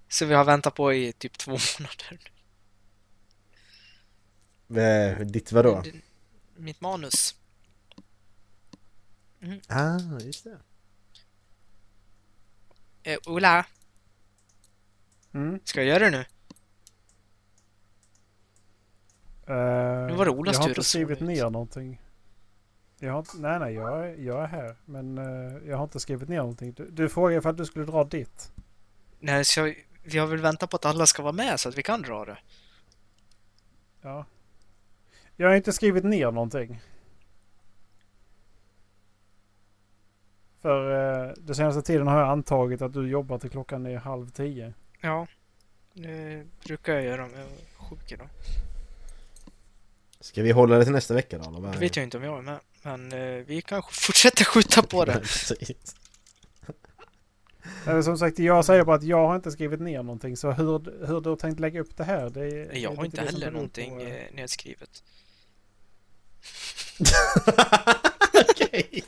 [0.10, 2.32] Så vi har väntat på i typ två månader.
[5.16, 5.82] Eh, Ditt vadå?
[5.82, 5.94] Det-
[6.56, 7.36] Mitt manus.
[9.68, 10.58] Ah, just det.
[13.04, 13.66] Eh, Ola,
[15.34, 15.60] Mm.
[15.64, 16.26] ska jag göra det nu?
[19.48, 22.02] Eh, Nu var det Olas Jag har tur inte att skrivit ner någonting.
[23.04, 24.76] Jag har, nej, nej, jag är, jag är här.
[24.86, 26.74] Men eh, jag har inte skrivit ner någonting.
[26.74, 28.54] Du, du frågade att du skulle dra ditt.
[29.20, 31.78] Nej, så jag, vi har väl väntat på att alla ska vara med så att
[31.78, 32.38] vi kan dra det.
[34.02, 34.26] Ja.
[35.36, 36.82] Jag har inte skrivit ner någonting.
[40.62, 44.30] För uh, den senaste tiden har jag antagit att du jobbar till klockan är halv
[44.30, 44.74] tio.
[45.02, 45.28] Ja,
[45.94, 48.30] det brukar jag göra om jag är sjuk idag.
[50.24, 51.50] Ska vi hålla det till nästa vecka då?
[51.50, 52.60] Eller vad Det vet jag inte om jag är med.
[52.82, 55.24] Men eh, vi kanske fortsätter skjuta på det.
[57.88, 60.38] Eh, Som sagt, jag säger bara att jag har inte skrivit ner någonting.
[60.38, 62.30] Så hur, hur du har tänkt lägga upp det här?
[62.30, 65.04] Det, är- Jag har inte heller någonting på, eh, nedskrivet.
[68.50, 69.04] Okej.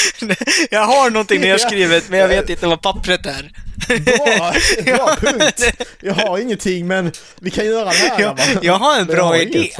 [0.70, 3.52] jag har någonting nedskrivet men jag vet inte vad pappret är.
[3.88, 4.52] Bra,
[4.96, 5.86] bra punkt!
[6.00, 9.36] Jag har ingenting men vi kan göra det här Jag, jag har en bra har
[9.36, 9.70] idé.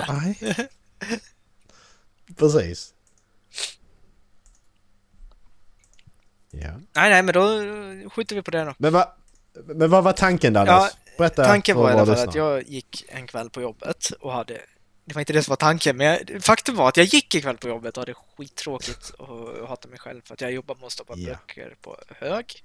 [2.39, 2.93] Precis.
[6.51, 6.71] Ja.
[6.97, 7.61] Nej, nej, men då
[8.11, 8.75] skjuter vi på det då.
[8.79, 9.07] Men, vad
[9.67, 10.97] men vad var tanken Dallas?
[11.19, 14.61] Berätta Tanken var i alla fall att jag gick en kväll på jobbet och hade...
[15.05, 17.41] Det var inte det som var tanken, men jag, faktum var att jag gick en
[17.41, 20.85] kväll på jobbet och hade skittråkigt och hatade mig själv för att jag jobbar med
[20.85, 21.31] att stoppa Ja.
[21.31, 22.65] böcker på hög.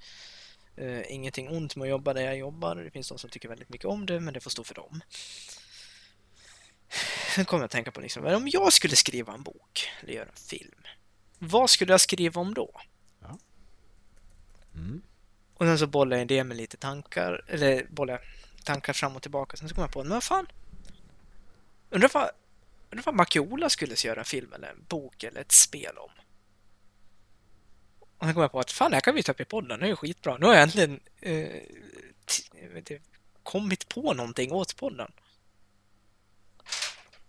[0.75, 2.75] Eh, ingenting ont med att jobba där jag jobbar.
[2.75, 5.01] Det finns de som tycker väldigt mycket om det, men det får stå för dem.
[7.35, 10.25] Sen kom jag att tänka på liksom, om jag skulle skriva en bok eller göra
[10.29, 10.81] en film,
[11.39, 12.81] vad skulle jag skriva om då?
[14.75, 15.01] Mm.
[15.53, 18.21] Och sen så bollade jag det med lite tankar, eller bollade
[18.63, 19.57] tankar fram och tillbaka.
[19.57, 20.47] Sen så kom jag på, men vad fan?
[21.89, 22.29] Undrar vad,
[22.91, 26.11] undrar vad Macke-Ola skulle göra en film eller en bok eller ett spel om?
[28.17, 29.79] Och sen kom jag på att fan, det här kan vi ta upp i podden,
[29.79, 30.37] det är ju skitbra.
[30.37, 31.61] Nu har jag äntligen eh,
[32.75, 32.99] inte,
[33.43, 35.11] kommit på någonting åt podden.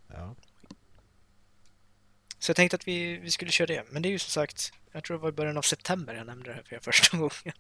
[0.09, 0.35] Ja.
[2.39, 3.85] Så jag tänkte att vi, vi skulle köra det.
[3.91, 6.27] Men det är ju som sagt, jag tror det var i början av september jag
[6.27, 7.57] nämnde det här för första gången.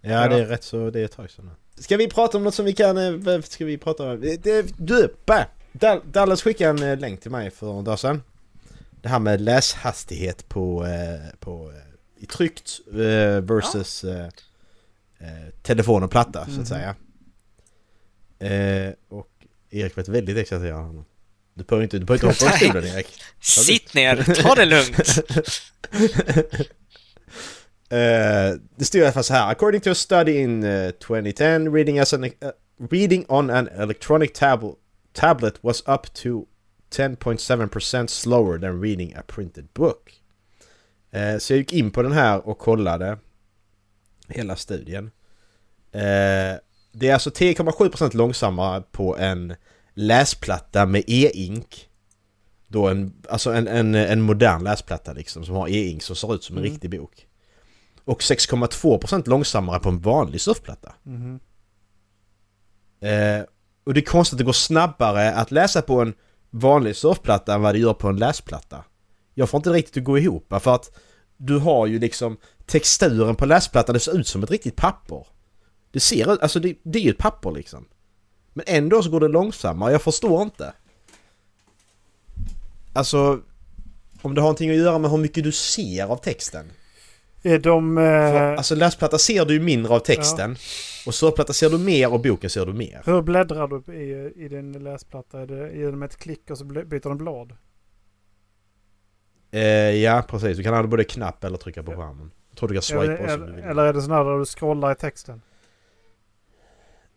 [0.00, 1.50] ja, det är rätt så det är ett tag sedan.
[1.78, 2.98] Ska vi prata om något som vi kan...
[2.98, 4.20] eh, vad Ska vi prata om?
[4.20, 5.14] Det- Du!
[5.26, 5.46] Bä!
[5.72, 8.22] Dal- Dallas skickade en eh, länk till mig för en dag sedan.
[9.02, 14.24] Det här med läshastighet på, eh, på eh, i tryckt eh, versus eh,
[15.18, 16.60] eh, telefon och platta så Mhm.
[16.62, 16.94] att säga.
[18.38, 19.28] Eh, och
[19.70, 21.04] Erik var väldigt exalterad.
[21.54, 23.06] Du behöver inte, du behöver inte hoppa ur stolen Erik.
[23.40, 25.18] Sitt ner, ta det lugnt!
[27.92, 29.50] Uh, det stod i alla fall så här.
[29.50, 32.30] According to a study in uh, 2010, reading, as an, uh,
[32.90, 34.74] reading on an electronic tablet,
[35.12, 36.46] tablet was up to
[36.96, 40.12] 10.7% slower than reading a printed book.
[41.10, 43.18] Eh, så jag gick in på den här och kollade
[44.28, 45.10] hela studien.
[45.92, 46.58] Eh,
[46.92, 49.54] det är alltså 10,7% långsammare på en
[49.94, 51.88] läsplatta med e-ink.
[52.68, 56.44] Då en, alltså en, en, en modern läsplatta liksom som har e-ink som ser ut
[56.44, 56.72] som en Mm.
[56.72, 57.23] riktig bok.
[58.04, 60.94] Och 6,2% långsammare på en vanlig surfplatta.
[61.06, 61.40] Mm.
[63.00, 63.44] Eh,
[63.84, 66.14] och det är konstigt att det går snabbare att läsa på en
[66.50, 68.84] vanlig surfplatta än vad det gör på en läsplatta.
[69.34, 70.90] Jag får inte riktigt att gå ihop för att
[71.36, 72.36] du har ju liksom
[72.66, 75.26] texturen på läsplattan, det ser ut som ett riktigt papper.
[75.90, 77.88] Det ser ut, alltså det, det är ju ett papper liksom.
[78.52, 80.72] Men ändå så går det långsammare, jag förstår inte.
[82.92, 83.40] Alltså,
[84.22, 86.70] om det har någonting att göra med hur mycket du ser av texten.
[87.46, 87.96] Är de...
[87.96, 90.56] För, Eh, alltså läsplatta ser du ju mindre av texten.
[91.06, 93.02] Och surfplatta ser du mer och boken ser du mer.
[93.06, 95.40] hur bläddrar du i, i din läsplatta?
[95.40, 97.52] Är det genom ett klick och så byter den blad?
[99.50, 100.56] Eh, ja, precis.
[100.56, 102.30] Du kan använda både knapp eller trycka på skärmen.
[102.50, 103.64] Jag tror du kan swipa Eller, också om du vill.
[103.64, 105.42] eller är det sån här där du scrollar i texten?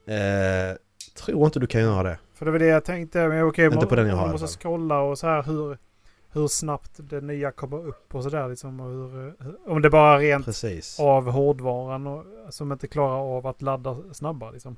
[0.07, 0.77] Eh,
[1.15, 2.17] tror inte du kan göra det.
[2.33, 3.27] För det var det jag tänkte.
[3.27, 5.77] Men okej, Inte må- på den jag har måste scrolla och så här hur,
[6.31, 8.79] hur snabbt det nya kommer upp och sådär liksom.
[8.79, 10.99] Och hur, hur, om det bara är rent Precis.
[10.99, 14.75] av hårdvaran och, som inte klarar av att ladda snabbare liksom.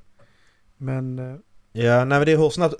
[0.78, 1.36] Men eh,
[1.72, 2.76] Ja, nej men det är hur snabbt.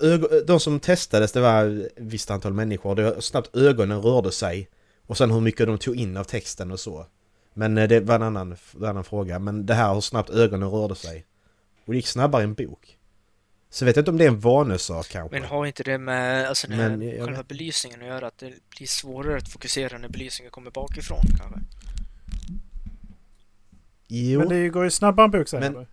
[0.46, 2.94] De som testades, det var ett visst antal människor.
[2.94, 4.68] Det var hur snabbt ögonen rörde sig.
[5.06, 7.06] Och sen hur mycket de tog in av texten och så.
[7.54, 9.38] Men eh, det var en annan, en annan fråga.
[9.38, 11.26] Men det här hur snabbt ögonen rörde sig.
[11.84, 12.96] Och det gick snabbare en bok.
[13.72, 15.40] Så vet jag inte om det är en vanesak kanske.
[15.40, 18.26] Men har inte det med alltså, Men jag- jag själva belysningen att göra?
[18.26, 21.60] Att det blir svårare att fokusera när belysningen kommer bakifrån kanske?
[24.08, 24.38] Jo.
[24.40, 25.86] Men det går ju snabbare än säger Men-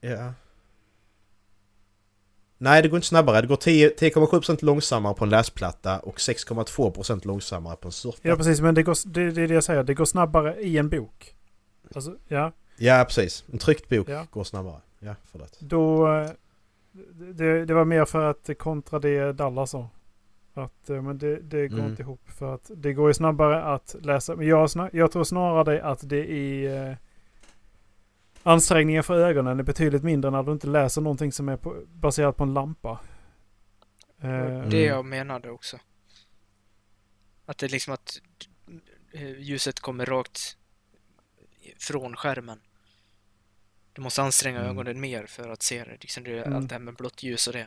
[0.00, 0.08] du?
[0.08, 0.32] Ja.
[2.58, 3.40] Nej, det går inte snabbare.
[3.40, 8.28] Det går 10 10,7% långsammare på en läsplatta och 6,2% långsammare på en surfplatta.
[8.28, 9.82] Ja precis, men det, går, det, det är det jag säger.
[9.82, 11.34] Det går snabbare i en bok.
[11.94, 12.52] Alltså, ja.
[12.76, 13.44] Ja, precis.
[13.52, 14.26] En tryckt bok Ja.
[14.30, 14.80] går snabbare.
[14.98, 15.56] Ja, förlåt.
[15.60, 16.06] Då...
[17.34, 19.90] Det, det var mer för att kontra det Dallas sa.
[20.54, 21.90] Att eh, men det, det går Mm.
[21.90, 22.28] inte ihop.
[22.30, 24.36] För att det går ju snabbare att läsa.
[24.36, 26.88] Men jag, jag tror snarare att det är...
[26.90, 26.96] Eh,
[28.42, 32.36] ansträngningen för ögonen är betydligt mindre när du inte läser någonting som är på, baserat
[32.36, 33.00] på en lampa.
[34.20, 34.70] Eh, Mm.
[34.70, 35.78] Det jag menade också.
[37.46, 38.20] Att det är liksom att
[39.12, 40.56] eh, ljuset kommer rakt
[41.78, 42.60] från skärmen.
[43.94, 44.70] Du måste anstränga Mm.
[44.70, 45.96] ögonen mer för att se det.
[46.00, 46.56] Liksom det Mm.
[46.56, 47.66] Allt det här med blått ljus och det.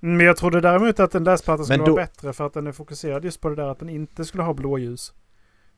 [0.00, 2.72] Men jag trodde däremot att en läsplatta skulle då- vara bättre för att den är
[2.72, 5.12] fokuserad just på det där att den inte skulle ha blåljus.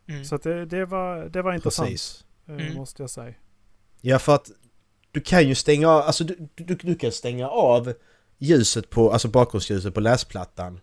[0.08, 0.24] Mm.
[0.24, 1.88] Så att det, det, var, det var intressant.
[1.88, 2.24] Precis.
[2.48, 2.74] eh, Mm.
[2.74, 3.34] Måste jag säga.
[4.00, 4.50] Ja, för att
[5.10, 7.92] du kan ju stänga av, alltså du, du, du kan stänga av
[8.38, 10.80] ljuset på, alltså bakgrundsljuset på läsplattan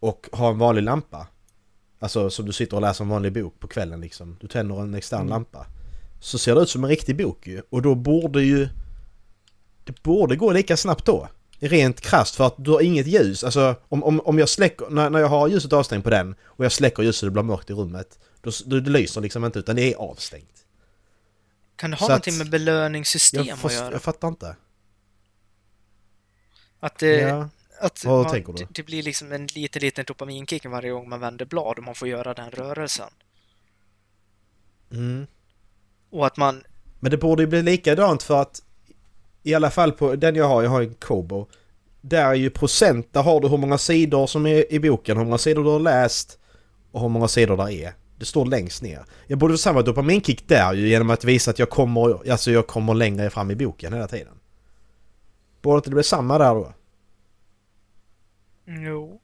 [0.00, 1.26] och ha en vanlig lampa.
[1.98, 4.36] Alltså som du sitter och läser en vanlig bok på kvällen liksom.
[4.40, 5.30] Du tänder en extern Mm.
[5.30, 5.66] lampa.
[6.20, 7.62] Så ser det ut som en riktig bok ju.
[7.70, 8.68] Och då borde ju...
[9.84, 11.28] Det borde gå lika snabbt då.
[11.60, 13.44] Rent krasst för att du har inget ljus.
[13.44, 16.64] Alltså om, om, om jag släcker, när, när jag har ljuset avstängt på den och
[16.64, 18.18] jag släcker ljuset och det blir mörkt i rummet.
[18.40, 20.64] Då, då det lyser liksom inte utan det är avstängt.
[21.76, 23.92] Kan det ha Så någonting att- med belöningssystem Jag, att först, göra?
[23.92, 24.56] jag fattar inte.
[26.80, 27.48] Att det, Ja.
[27.80, 28.58] att Vad man, tänker du?
[28.58, 31.94] det- det blir liksom en liten, liten dopaminkick varje gång man vänder blad och man
[31.94, 33.10] får göra den rörelsen.
[34.92, 35.26] Mm.
[36.10, 36.62] Och att man...
[37.00, 38.62] Men det borde ju bli likadant för att
[39.42, 41.46] i alla fall på den jag har, jag har en Kobo.
[42.00, 45.24] Där är ju procent, där har du hur många sidor som är i boken, hur
[45.24, 46.38] många sidor du har läst
[46.92, 47.92] och hur många sidor där är.
[48.18, 49.04] Det står längst ner.
[49.26, 52.66] Jag borde få samma dopaminkick där ju genom att visa att jag kommer, alltså jag
[52.66, 54.34] kommer längre fram i boken hela tiden.
[55.62, 56.72] Borde inte det bli samma där då?
[58.66, 59.20] Jo.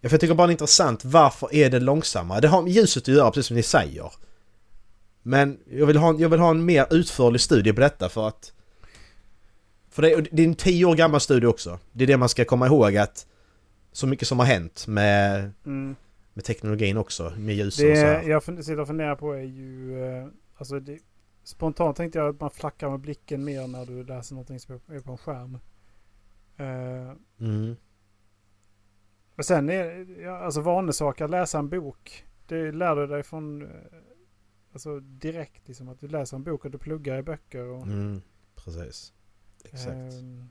[0.00, 2.40] Jag tycker bara det är intressant, varför är det långsammare?
[2.40, 4.12] Det har med ljuset att göra, precis som ni säger.
[5.26, 8.28] Men jag vill ha, en- jag vill ha en mer utförlig studie på detta för
[8.28, 8.52] att...
[9.90, 11.78] För det, är- det är en tio år gammal studie också.
[11.92, 13.26] Det är det man ska komma ihåg att...
[13.92, 15.96] Så mycket som har hänt med, Mm.
[16.34, 18.22] med teknologin också, med ljusen Det och så här.
[18.22, 20.02] jag sitter och funderar på är ju...
[20.04, 20.98] eh, Alltså det,
[21.44, 25.00] spontant tänkte jag att man flackar med blicken mer när du läser någonting som är
[25.00, 25.58] på en skärm.
[26.56, 27.76] Eh, Mm.
[29.36, 32.24] Men sen är ja, alltså vanesak att läsa en bok.
[32.48, 33.68] Det lär du dig från eh,
[34.74, 37.64] alltså direkt liksom att du läser en bok och du pluggar i böcker.
[37.64, 38.22] Och, Mm.
[38.54, 39.12] Precis.
[39.64, 39.88] Exakt.
[39.94, 40.48] ehm,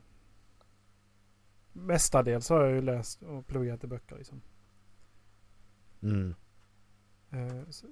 [1.72, 4.42] mestadels har jag ju läst och pluggat i böcker liksom.
[6.02, 6.34] Mm.
[7.30, 7.86] Eh, så,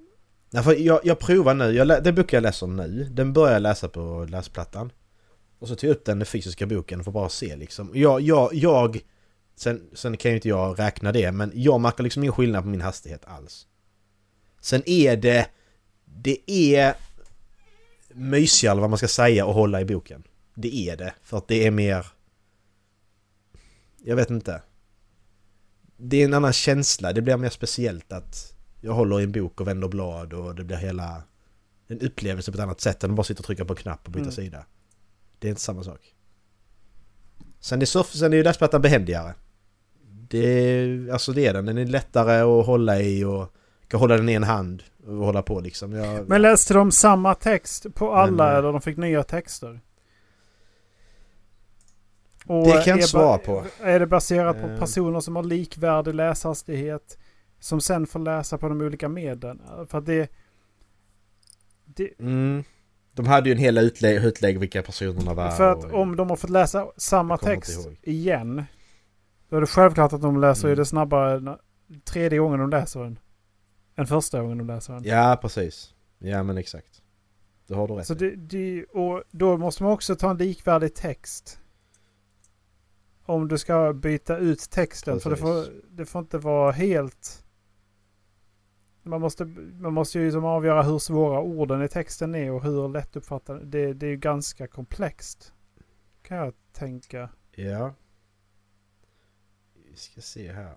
[0.50, 3.62] Nej, för jag, jag provar nu, jag, den boken jag läser nu, den börjar jag
[3.62, 4.92] läsa på läsplattan.
[5.58, 7.90] Och så tog jag upp den, den fysiska boken för att bara se liksom.
[7.94, 9.00] Jag, jag, jag
[9.54, 12.68] sen, sen kan ju inte jag räkna det, men jag märker liksom ingen skillnad på
[12.68, 13.66] min hastighet alls.
[14.60, 15.50] Sen är det,
[16.22, 16.94] det är
[18.14, 20.22] mysigare vad man ska säga att hålla i boken.
[20.54, 22.06] Det är det, för att det är mer...
[24.04, 24.62] Jag vet inte.
[25.96, 29.60] Det är en annan känsla, det blir mer speciellt att jag håller i en bok
[29.60, 31.22] och vänder blad och det blir hela
[31.88, 34.06] en upplevelse på ett annat sätt än att bara sitta och trycka på en knapp
[34.06, 34.32] och byta Mm.
[34.32, 34.66] sida.
[35.38, 36.14] Det är inte samma sak.
[37.60, 39.34] Sen är, surf, sen är ju läsplattan behändigare.
[40.28, 41.66] Det är, alltså det är den.
[41.66, 43.54] Den är lättare att hålla i och
[43.88, 45.92] kan hålla den i en hand och hålla på liksom.
[45.92, 49.80] Jag, Men läste de samma text på alla Men, eh, eller de fick nya texter?
[52.46, 53.64] Och Det kan jag inte svara på.
[53.80, 54.78] Är det baserat på Eh.
[54.78, 57.18] personer som har likvärdig läshastighet?
[57.60, 59.62] Som sen får läsa på de olika medlen?
[59.88, 60.30] För det...
[61.84, 62.64] det mm,
[63.14, 65.50] de hade ju en hel utlägg, utlägg vilka personerna var.
[65.50, 68.64] för att och- om de har fått läsa samma text igen.
[69.48, 70.78] Då är det självklart att de läser Mm.
[70.78, 71.58] det snabbare na-
[72.04, 73.18] tredje gången de läser den.
[74.02, 75.04] Än första gången de läser den.
[75.04, 75.94] Ja, precis.
[76.18, 77.02] Ja, men exakt.
[77.66, 80.94] Det har du rätt Så det, det, och då måste man också ta en likvärdig
[80.94, 81.60] text.
[83.24, 85.20] Om du ska byta ut texten.
[85.20, 85.82] För det får, Precis.
[85.90, 87.44] det får inte vara helt...
[89.02, 89.44] Man måste,
[89.80, 93.64] man måste ju liksom avgöra hur svåra orden i texten är och hur lättuppfattade.
[93.64, 95.52] Det, det är ju ganska komplext.
[96.22, 97.28] Kan jag tänka.
[97.50, 97.94] Ja.
[99.74, 100.76] Vi ska se här.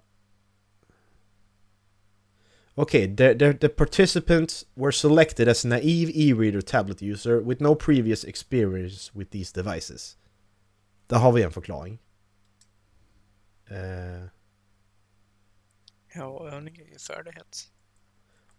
[2.78, 8.23] Okay, the, the, the participants were selected as naive e-reader tablet user with no previous
[8.26, 10.17] experience with these devices.
[11.07, 11.99] Där har vi en förklaring.
[13.67, 14.28] Eh,
[16.15, 17.71] Ja, övning är ju färdighet.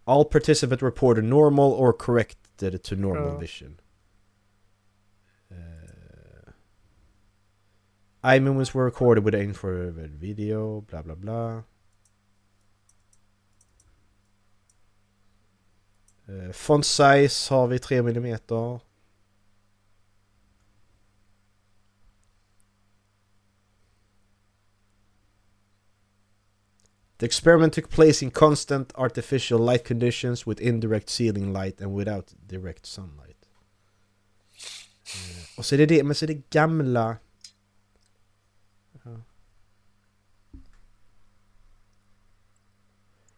[0.04, 3.38] all participants reported normal or corrected to normal Ja.
[3.38, 3.80] vision.
[5.50, 6.50] Uh,
[8.22, 11.62] eye movements were recorded with infrared video, bla bla bla.
[16.28, 18.38] Uh, font size har vi 3 mm.
[27.18, 32.34] The experiment took place in constant artificial light conditions with indirect ceiling light and without
[32.46, 33.36] direct sunlight.
[35.06, 37.16] Eh, och så är det det, men så är det gamla...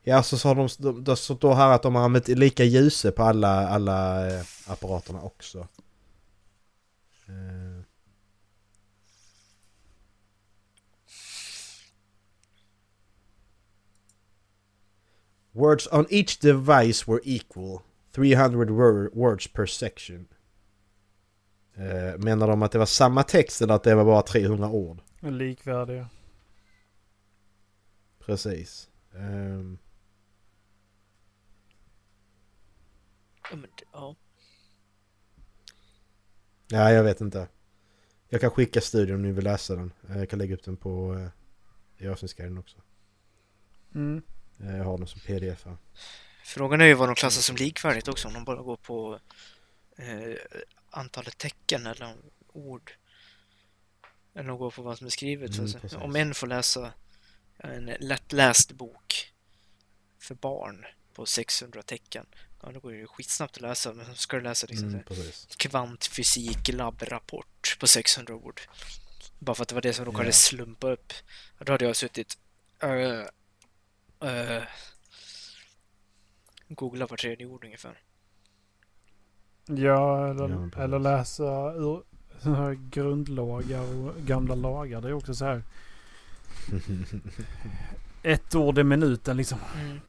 [0.03, 3.11] Ja, så sa de, de, de så då här att de har använt lika ljuse
[3.13, 5.59] på alla, alla eh, apparaterna också.
[7.27, 7.83] Eh.
[15.53, 17.83] Words on each device were equal
[18.13, 20.27] 300 wor- words per section.
[21.77, 25.01] Eh, menar de att det var samma text eller att det var bara 300 ord?
[25.21, 26.09] Likvärdiga.
[28.19, 28.89] Precis.
[29.15, 29.79] Ehm,
[33.51, 34.17] Ja, men, det- ja.
[36.69, 37.49] ja, jag vet inte.
[38.29, 39.93] Jag kan skicka studien om ni vill läsa den.
[40.09, 41.29] Eh, Jag kan lägga upp den på uh,
[41.99, 42.77] i avsnittsguiden också.
[43.95, 44.23] Mm.
[44.61, 45.77] Eh, Jag har den som pdf här.
[46.45, 49.21] Frågan är ju vad de klassar som likvärdigt också, om de bara går på
[49.97, 50.35] eh,
[50.91, 52.15] antalet tecken eller
[52.53, 52.93] ord.
[54.35, 55.59] Eller de går på vad som är skrivet.
[55.59, 55.95] Mm, precis.
[55.99, 56.93] om en får läsa
[57.57, 59.33] en lättläst bok
[60.19, 60.85] för barn
[61.19, 62.27] på 600 tecken,
[62.63, 63.93] ja då går det ju skitsnabbt att läsa.
[63.93, 65.03] Men ska du läsa liksom, Mm,
[65.57, 68.61] kvantfysik labbrapport på 600 ord.
[69.39, 70.33] Bara för att det var det som råkade Ja.
[70.33, 71.13] slumpa upp.
[71.59, 72.39] Och då hade jag suttit
[72.85, 72.91] uh,
[74.29, 74.63] uh,
[76.69, 78.01] googla var tredje ord ungefär.
[79.67, 82.03] Ja, eller, Ja, eller läsa ur
[82.91, 85.01] grundlagar och gamla lagar.
[85.01, 85.63] Det är också så här.
[88.23, 89.59] Ett ord i minuten liksom.
[89.75, 90.01] Mm.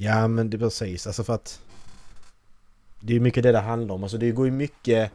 [0.00, 1.60] Ja men det är precis, alltså för att
[3.00, 5.12] Det är mycket det det handlar om, alltså det går ju mycket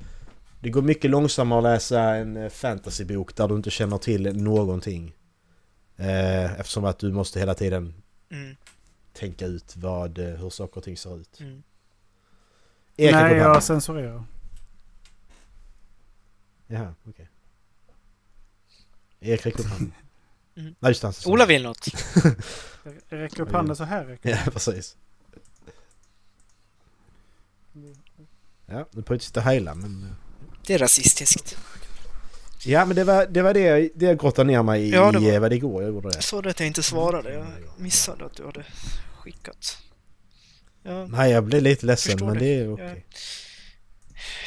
[0.59, 5.13] Det går mycket långsammare att läsa en eh, fantasybok där du inte känner till någonting
[5.97, 7.93] eh, Eftersom att du måste hela tiden
[8.31, 8.55] Mm.
[9.13, 11.63] tänka ut vad, eh, hur saker och ting ser ut Mm.
[12.97, 14.23] Erik Nej, jag censurerar.
[16.67, 17.29] Jaha, okej
[19.19, 19.93] Erik räcker upp handen
[20.55, 20.75] Mm.
[20.79, 21.29] Nej just det.
[21.29, 21.85] Ola vill något.
[22.83, 24.05] Jag jag räcker upp handen så här.
[24.05, 24.29] Räcker.
[24.29, 24.97] Ja precis
[28.65, 30.09] Ja, nu får jag inte sitta och hejla men eh,
[30.67, 31.57] Det är rasistiskt.
[32.65, 35.19] Ja men det var det, var det, det jag grottade ner mig i, Ja, det
[35.19, 36.15] i var- eh, vad det igår jag gjorde det.
[36.15, 37.33] Jag såg att jag inte svarade.
[37.33, 37.45] Jag
[37.77, 38.65] missade att du hade
[39.17, 39.77] skickat.
[40.83, 42.39] Ja, Nej jag blev lite ledsen Förstår men det.
[42.39, 43.05] det är okej.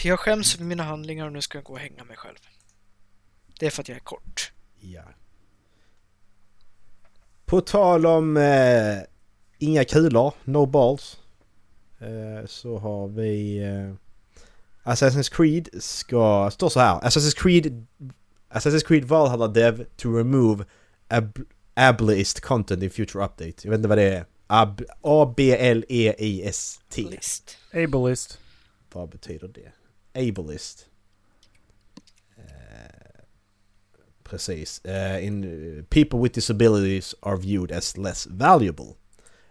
[0.05, 2.37] jag skäms för mina handlingar och nu ska jag gå och hänga mig själv.
[3.59, 4.53] Det är för att jag är kort.
[4.80, 5.03] Ja.
[7.47, 8.99] På tal om eh,
[9.59, 11.18] inga kulor, no balls.
[11.99, 13.92] Eh, så har vi eh,
[14.92, 17.01] Assassin's Creed ska, står så här.
[17.01, 17.86] Assassin's Creed
[18.49, 20.64] Assassin's Creed Valhalla Dev to remove
[21.09, 21.38] ab,
[21.74, 23.55] ableist content in future update.
[23.62, 24.24] Jag vet inte vad det är.
[24.47, 25.59] Ab, E A-B-L-E-I-S-T.
[27.72, 28.40] Ableist.
[28.92, 29.72] Vad betyder det?
[30.28, 30.86] Ableist.
[32.36, 32.44] Eh,
[34.29, 34.81] precis.
[34.85, 38.97] Uh, in, eh, people with disabilities are viewed as less valuable.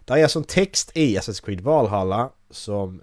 [0.04, 3.02] Det är alltså en text i Assassin's Creed Valhalla som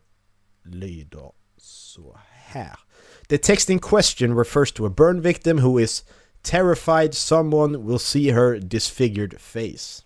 [0.64, 2.80] lyder så här.
[3.28, 6.04] The text in question refers to a burn victim who is
[6.42, 10.04] terrified someone will see her disfigured face.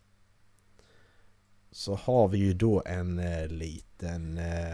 [1.72, 4.38] Så har vi ju då en eh, liten...
[4.38, 4.74] Eh,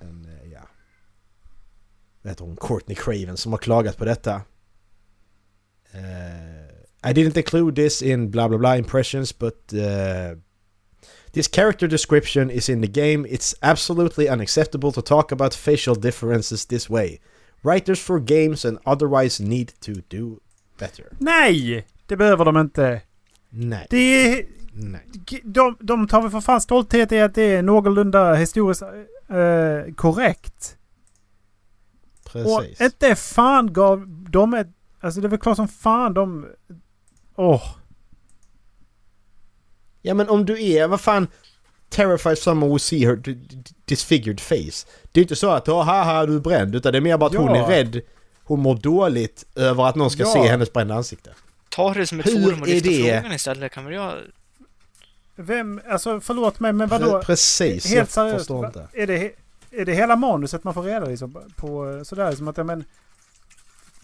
[0.00, 0.68] en, eh, ja...
[2.22, 2.56] Vad heter hon?
[2.56, 4.42] Courtney Craven som har klagat på detta.
[5.94, 10.34] Eh, I didn't include this in blah blah blah impressions but uh,
[11.32, 13.26] this character description is in the game.
[13.28, 17.20] It's absolutely unacceptable to talk about facial differences this way.
[17.62, 20.40] Writers for games and otherwise need to do
[20.78, 21.04] better.
[21.18, 21.86] Nej!
[22.06, 23.00] Det behöver de inte.
[23.50, 24.46] Nej, Det är...
[24.72, 25.00] nej.
[25.44, 30.76] De, de tar väl för fan stolthet i att det är någorlunda historiskt eh, korrekt.
[32.24, 32.80] Och Precis.
[32.80, 34.68] inte fan gav de ett...
[35.06, 36.46] Alltså det är väl klart som fan de...
[37.36, 37.62] Åh.
[40.02, 41.28] Ja men om du är, vad fan
[41.88, 43.22] Terrified someone will see her
[43.84, 44.86] disfigured face.
[45.12, 47.26] Det är inte så att oh, haha du är bränd utan det är mer bara
[47.30, 47.64] att hon Ja.
[47.64, 48.00] är rädd.
[48.44, 50.32] Hon mår dåligt över att någon ska Ja.
[50.32, 51.34] se hennes brända ansikte.
[51.68, 53.12] Ta det som ett Hur forum och lyfta det?
[53.12, 53.72] frågan istället.
[53.72, 54.14] Kan väl jag...
[55.36, 55.80] Vem...
[55.88, 57.06] Alltså förlåt mig men vadå?
[57.18, 58.36] Pre- Precis, Helt jag seriöst.
[58.38, 58.88] förstår inte.
[58.92, 59.32] Är det,
[59.70, 62.32] är det hela manuset man får reda liksom, på sådär?
[62.32, 62.84] Som att, ja, men,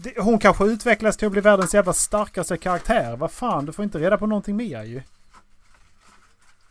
[0.03, 3.17] det, hon kanske utvecklas till att bli världens jävla starkaste karaktär.
[3.17, 5.03] Vad fan, du får inte reda på någonting mer ju.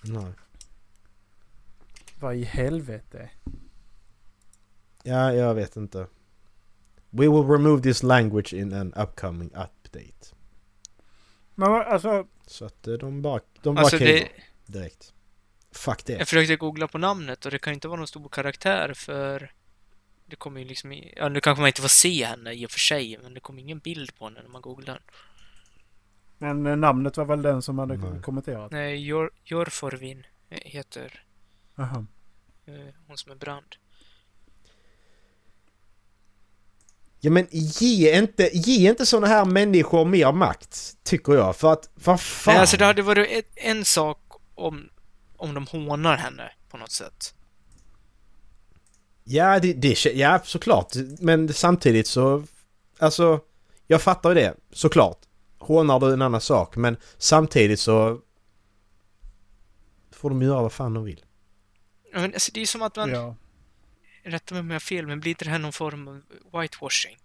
[0.02, 0.34] Nej.
[2.20, 3.30] Vad i helvete?
[5.04, 6.08] Ja, jag vet inte.
[7.10, 10.36] We will remove this language in an upcoming update.
[11.56, 14.28] Men alltså, Så att eh, de bara, de bara Alltså det...
[14.66, 15.14] direkt.
[15.72, 16.14] Fuck det.
[16.14, 19.52] Jag försökte googla på namnet och det kan inte vara någon stor karaktär för...
[20.32, 20.94] Det kommer ju liksom...
[21.16, 23.62] Ja, nu kanske man inte får se henne i och för sig, men det kommer
[23.62, 25.02] ingen bild på henne när man googlar.
[26.38, 28.22] men eh, namnet var väl den som hade Nej.
[28.22, 28.72] kommenterat?
[28.72, 31.24] Nej, Jor, Jorforvin heter
[31.78, 32.06] Aha.
[32.66, 32.74] eh,
[33.08, 33.76] hon som är brand.
[37.20, 41.56] Ja men ge inte, ge inte såna här människor mer makt, tycker jag.
[41.56, 42.54] För att, vad fan?
[42.54, 44.20] Nej, alltså det hade varit en sak
[44.56, 44.90] om,
[45.38, 47.36] om de hånar henne på något sätt.
[49.32, 50.96] Ja, det, det, ja, såklart.
[51.20, 52.44] Men samtidigt så...
[53.00, 53.40] Alltså,
[53.88, 54.54] jag fattar ju det.
[54.72, 55.18] Såklart.
[55.58, 58.22] Hånar du en annan sak, men samtidigt så...
[60.12, 61.26] Får de göra vad fan de vill.
[62.14, 63.10] Ja, men alltså, det är ju som att man...
[63.10, 63.36] Ja.
[64.24, 66.22] Rätta mig om jag har fel, men blir inte det här någon form av
[66.62, 67.18] whitewashing?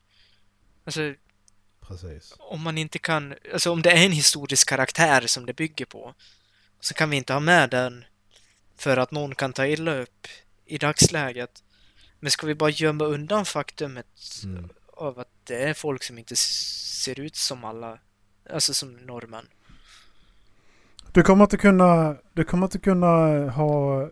[0.85, 1.15] Alltså,
[1.81, 2.35] Precis.
[2.39, 3.35] om man inte kan...
[3.53, 6.15] Alltså om det är en historisk karaktär som det bygger på,
[6.81, 8.05] så kan vi inte ha med den
[8.77, 10.27] för att någon kan ta illa upp
[10.67, 11.63] i dagsläget.
[12.21, 14.07] Men ska vi bara gömma undan faktumet
[14.45, 14.69] Mm.
[14.87, 17.99] av att det är folk som inte ser ut som alla,
[18.51, 19.47] alltså som norrmän?
[21.12, 23.07] Du kommer inte kunna, du kommer inte kunna
[23.51, 24.09] ha,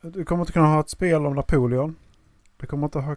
[0.00, 1.96] du kommer inte kunna ha ett spel om Napoleon.
[2.56, 3.16] Du kommer inte ha,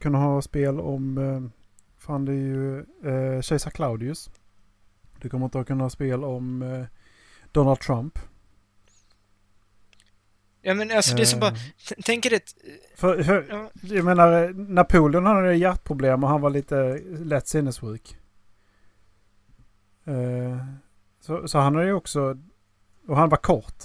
[0.00, 1.50] kunna ha spel om, eh,
[1.98, 4.30] fan det är ju eh, kejsar Claudius.
[5.20, 6.84] Du kommer inte kunna ha spel om eh,
[7.52, 8.18] Donald Trump.
[10.68, 12.54] Ja men alltså det är som bara, Eh, tänk er ett...
[12.96, 18.16] För, för, Ja, jag menar, eh, Napoleon hade hjärtproblem och han var lite lätt sinnessjuk.
[20.04, 20.66] Eh,
[21.20, 22.38] så, så han hade ju också...
[23.06, 23.84] Och han var kort.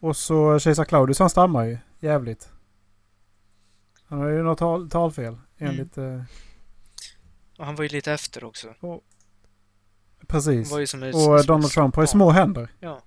[0.00, 2.52] Och så kejsar Claudius han stammar ju jävligt.
[4.04, 5.98] Han har ju något tal, talfel enligt...
[5.98, 6.22] Eh,
[7.58, 8.74] och han var ju lite efter också.
[10.26, 10.90] precis.
[10.90, 12.70] Som ett, Och Donald Trump har ju små händer.
[12.80, 13.02] Ja.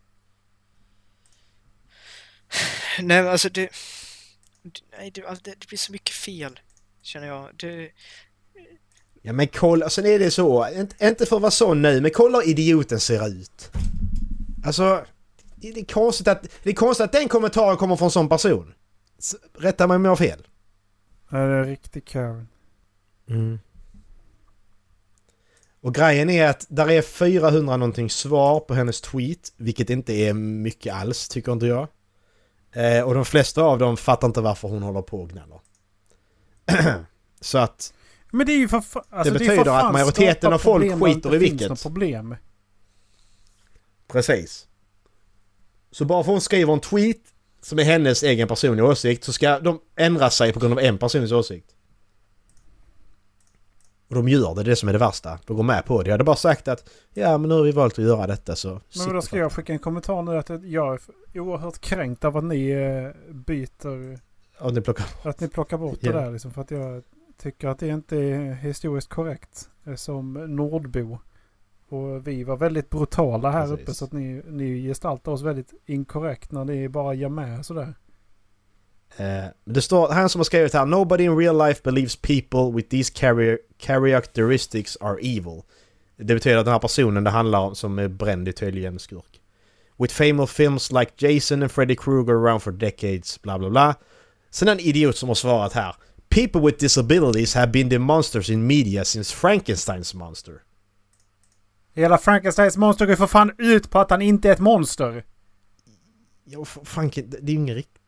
[3.00, 3.62] Nej, men alltså det...
[3.62, 6.60] det- Nej, det, alltså, det, det blir så mycket fel,
[7.02, 7.50] känner jag.
[7.56, 7.92] Det,
[9.26, 12.12] Ja men kolla, sen är det så, inte, inte för att vara sån nu, men
[12.12, 13.72] kolla hur idioten ser ut.
[14.66, 15.06] Alltså,
[15.56, 18.74] det är konstigt att, det är konstigt att den kommentaren kommer från en sån person.
[19.58, 20.48] Rätta mig om jag har fel.
[21.32, 22.48] Ja, Det är riktigt Karen.
[23.30, 23.60] Mm.
[25.82, 30.34] Och grejen är att där är 400 någonting svar på hennes tweet, vilket inte är
[30.34, 31.88] mycket alls tycker inte jag.
[32.74, 35.60] Eh, och de flesta av dem fattar inte varför hon håller på och gnäller.
[37.42, 37.94] Så att,
[38.32, 41.00] Men det är ju för alltså, Det är för betyder att majoriteten av folk det
[41.00, 41.84] skiter i vilket.
[41.84, 42.36] problem.
[44.08, 44.68] precis.
[45.92, 47.22] Så bara för hon skriver en tweet
[47.62, 50.98] som är hennes egen personliga åsikt så ska de ändra sig på grund av en
[50.98, 51.70] persons åsikt.
[54.14, 55.40] Och de gör det, det är det som är det värsta.
[55.46, 56.08] De går med på det.
[56.10, 58.82] Jag hade bara sagt att ja men nu har vi valt att göra detta så...
[58.98, 61.00] Men då ska jag skicka en kommentar nu att jag
[61.34, 64.20] är oerhört kränkt av att ni eh, byter,
[64.60, 65.06] Om ni plockar...
[65.24, 66.52] att ni plockar bort det där liksom.
[66.52, 67.04] För att jag
[67.38, 71.20] tycker att det inte är historiskt korrekt eh, som nordbo.
[71.90, 73.84] Och vi var väldigt brutala här Precis.
[73.84, 77.94] uppe så att ni, ni gestaltar oss väldigt inkorrekt när ni bara ger med sådär.
[79.18, 82.90] Eh, det står, han som har skrivit här, Nobody in real life believes people with
[82.90, 83.12] these
[83.80, 85.62] characteristics are evil.
[86.18, 89.42] Det betyder att den här personen det handlar om som är bränd är tydligen skurk.
[89.98, 93.96] With famous films like Jason and Freddy Krueger around for decades, bla bla bla.
[94.50, 95.96] Sen en idiot som har svarat här.
[96.30, 100.62] People with disabilities have been the monsters in media since Frankensteins monster.
[101.94, 105.24] Hela Frankensteins monster går för fan ut på att han inte är ett monster.
[106.46, 108.03] Ja, Franken, det är ju ingen riktig...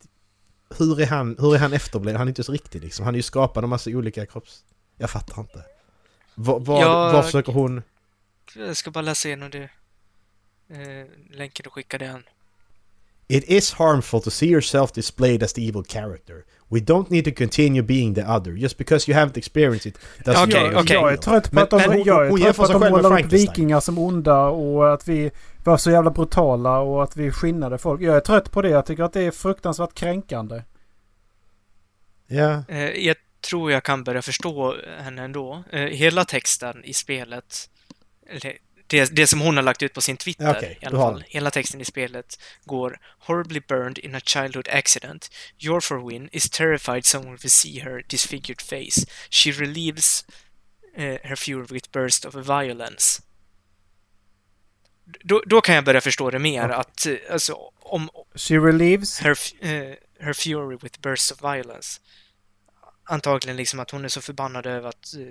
[0.77, 2.17] Hur är han, hur är han efterbliven?
[2.17, 3.05] Han är inte så riktig liksom.
[3.05, 4.63] Han är ju skapad av massa olika kropps...
[4.97, 5.63] Jag fattar inte.
[6.35, 7.83] Vad, Jag- försöker hon...
[8.55, 9.69] jag ska bara läsa igenom det.
[10.69, 12.23] Eh, länken och skicka den.
[13.27, 16.43] It is harmful to see yourself displayed as the evil character.
[16.75, 18.51] We don't need to continue being the other.
[18.51, 20.95] Just because you haven't experienced it doesn't mean you're okej.
[20.95, 23.33] Jag är trött på Men- att de, men hon- jag hon att de målar upp
[23.33, 25.31] vikingar som onda och att vi
[25.63, 28.01] var så jävla brutala och att vi skinnade folk.
[28.01, 28.69] Jag är trött på det.
[28.69, 30.63] Jag tycker att det är fruktansvärt kränkande.
[32.27, 33.15] Ja, Eh, jag
[33.49, 35.63] tror jag kan börja förstå henne ändå.
[35.71, 37.69] Eh, hela texten i spelet,
[38.29, 38.53] eller
[38.87, 41.23] det, det som hon har lagt ut på sin Twitter Okej, i alla fall.
[41.27, 45.29] Hela texten i spelet går Horribly burned in a childhood accident.
[45.59, 49.05] Your for win is terrified someone will see her disfigured face.
[49.29, 50.25] She relieves
[50.95, 53.21] eh, her fury with burst of violence.
[55.23, 56.75] Då, då kan jag börja förstå det mer Okej.
[56.75, 59.19] att, eh, alltså, om, She relieves.
[59.19, 62.01] her, eh, her fury with bursts of violence.
[63.03, 65.21] Antagligen liksom att hon är så förbannad över att eh,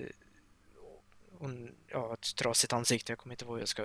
[1.44, 3.12] hon, ja, att dra sitt ansikte.
[3.12, 3.82] Jag kommer inte ihåg hur jag ska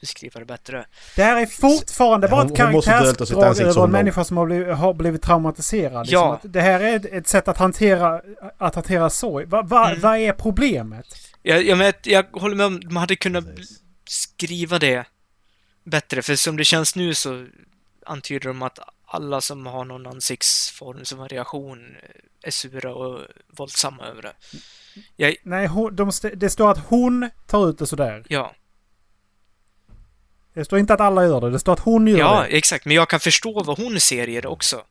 [0.00, 0.86] beskriva det bättre.
[1.16, 5.22] Det här är fortfarande bara ett karaktärsdrag över en människa som har blivit, har blivit
[5.22, 6.06] traumatiserad.
[6.06, 6.34] Liksom Ja.
[6.34, 8.22] att det här är ett, ett sätt att hantera,
[8.58, 9.46] att hantera sorg.
[9.46, 10.00] Va, va, Mm.
[10.00, 11.06] Vad är problemet?
[11.42, 13.78] Jag, jag, men, jag håller med om, man hade kunnat precis.
[14.04, 15.04] skriva det
[15.84, 16.22] bättre.
[16.22, 17.46] För som det känns nu så
[18.06, 18.78] antyder de att
[19.12, 21.96] alla som har någon ansiktsform som variation
[22.42, 24.32] är sura och våldsamma över det.
[25.16, 28.24] Jag, Nej, hon, de, st- det står att hon tar ut det sådär.
[28.28, 28.54] ja,
[30.54, 31.50] Det står inte att alla gör det.
[31.50, 32.56] Det står att hon gör ja, det.
[32.56, 32.84] exakt.
[32.84, 34.84] Men jag kan förstå vad hon ser i det också.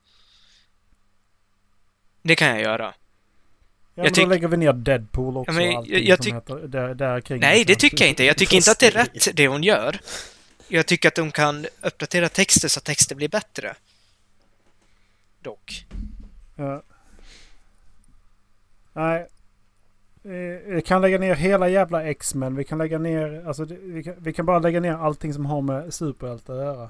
[2.21, 2.83] Det kan jag göra.
[2.85, 2.93] Ja,
[3.95, 5.51] Jag men tyck- då lägger vi ner Deadpool också.
[5.51, 7.39] Ja, men jag- jag tyck- heter där, där kring.
[7.39, 8.23] Nej, det tycker jag inte.
[8.23, 9.99] Jag tycker inte att det är rätt det hon gör.
[10.67, 13.75] Jag tycker att de kan uppdatera texter så att texter blir bättre.
[15.41, 15.87] Dock.
[16.55, 16.83] Ja.
[18.93, 19.27] Nej.
[20.65, 22.55] Vi kan lägga ner hela jävla X-Men.
[22.55, 23.47] Vi kan lägga ner...
[23.47, 26.89] Alltså, vi, kan, vi kan bara lägga ner allting som har med superhjältar att göra.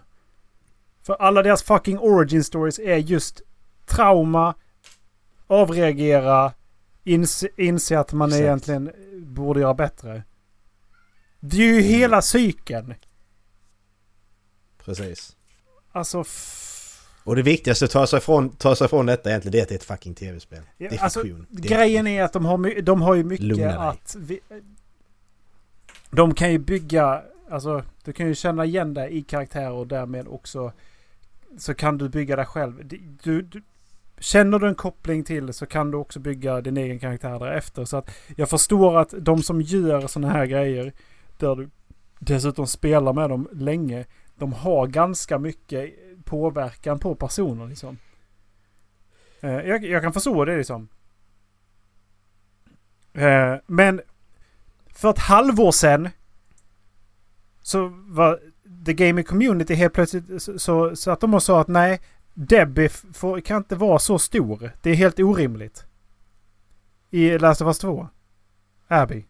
[1.02, 3.42] För alla deras fucking origin stories är just
[3.86, 4.56] trauma,
[5.48, 6.54] avreagera,
[7.04, 8.42] inse, inse att man Exakt.
[8.42, 10.24] egentligen borde göra bättre.
[11.40, 12.94] Det är ju hela cykeln.
[14.78, 15.38] Precis.
[15.92, 16.24] Alltså...
[17.30, 19.70] Och det viktigaste att ta sig ifrån, ta sig ifrån detta egentligen, det är att
[19.70, 20.62] det är ett fucking tv-spel.
[20.78, 21.46] Det är alltså, fiktion.
[21.50, 24.16] Grejen är att de har, de har ju mycket att...
[24.20, 24.40] Vi,
[26.12, 27.22] de kan ju bygga...
[27.50, 30.72] Alltså, du kan ju känna igen dig i karaktärer och därmed också
[31.58, 32.88] så kan du bygga dig själv.
[32.88, 33.62] Du, du, du,
[34.20, 37.86] känner du en koppling till så kan du också bygga din egen karaktär därefter.
[37.86, 40.94] Så att jag förstår att de som gör sådana här grejer
[41.38, 41.70] där du
[42.20, 44.06] dessutom spelar med dem länge.
[44.36, 45.94] De har ganska mycket
[46.30, 47.98] påverkan på personer liksom.
[49.42, 50.88] Eh, Jag, jag kan förstå det liksom.
[53.14, 54.02] Eh, Men
[54.88, 56.10] för ett halvår sedan
[57.62, 58.40] så var
[58.86, 62.02] The Gaming Community helt plötsligt så, så, så att de och sa att nej,
[62.34, 64.72] Debbie får, kan inte vara så stor.
[64.82, 65.86] Det är helt orimligt.
[67.10, 68.08] I Last of Us 2.
[68.88, 69.26] Abby.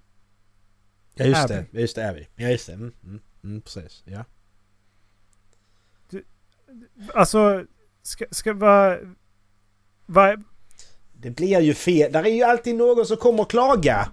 [1.13, 1.53] Ja just Abby.
[1.71, 2.27] det, just det Abby.
[2.35, 4.03] Ja just det, mm, mm, mm, precis.
[4.05, 4.25] Ja.
[7.13, 7.65] Alltså,
[8.01, 8.97] ska, ska vara...
[10.05, 10.37] Va,
[11.13, 12.11] Det blir ju fel.
[12.11, 14.09] Där är ju alltid någon som kommer och klaga.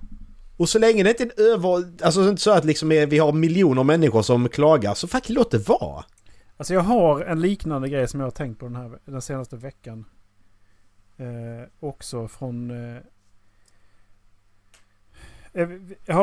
[0.56, 2.04] Och så länge det inte är en över...
[2.04, 5.68] Alltså inte så att liksom vi har miljoner människor som klagar, så fucking låt det
[5.68, 6.04] vara.
[6.56, 9.56] Alltså jag har en liknande grej som jag har tänkt på den, här, den senaste
[9.56, 10.04] veckan.
[11.16, 12.70] Eh, också från...
[12.70, 13.02] Eh,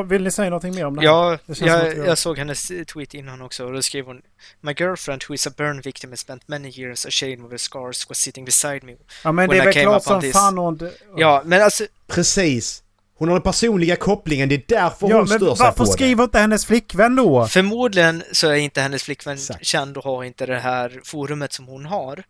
[0.06, 1.08] vill ni säga någonting mer om det här?
[1.08, 4.22] Ja, jag, jag såg hennes tweet innan också och då skrev hon
[4.62, 8.10] My girlfriend who is a burn victim and spent many years ashamed of her scars
[8.10, 8.96] was sitting beside me.
[9.24, 10.80] Ja men det when är I väl came klart up som on this- fan hon...
[11.18, 12.80] Ja, men alltså Precis.
[13.18, 15.92] Hon har den personliga kopplingen, det är därför Ja hon stör sig varför på det.
[15.92, 17.48] skriver inte hennes flickvän då?
[17.48, 19.66] förmodligen så är inte hennes flickvän Exakt.
[19.66, 22.24] känd och har inte det här forumet som hon har.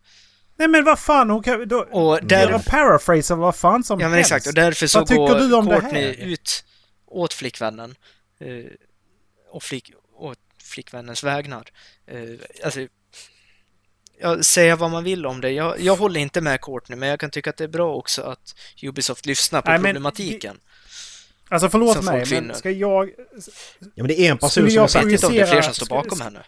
[0.56, 1.68] Nej men vad fan hon kan...
[1.68, 4.32] Då, Och Göra där, paraphrase av vad fan som ja men helst.
[4.32, 6.26] exakt, och därför så Vad tycker går du om det Courtney här?
[6.26, 6.64] ut
[7.14, 7.94] åt flickvännen.
[8.40, 8.64] Eh,
[9.50, 11.68] och flick, åt flickvännens vägnar.
[12.06, 12.20] Eh,
[12.64, 12.80] alltså,
[14.20, 15.50] ja, säga vad man vill om det.
[15.50, 18.22] Jag, jag håller inte med Courtney, men jag kan tycka att det är bra också
[18.22, 20.60] att Ubisoft lyssnar på Nej, men problematiken.
[21.48, 23.10] Alltså förlåt som mig men ska jag...
[23.80, 25.74] Ja men det är en person som jag vet inte om det är fler som
[25.74, 26.44] står bakom henne.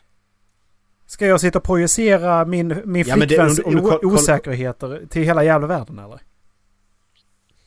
[1.07, 4.07] Ska jag sitta och projicera min, min Ja, men det- flickväns om du- om du
[4.07, 6.21] osäkerheter till hela jävla världen eller?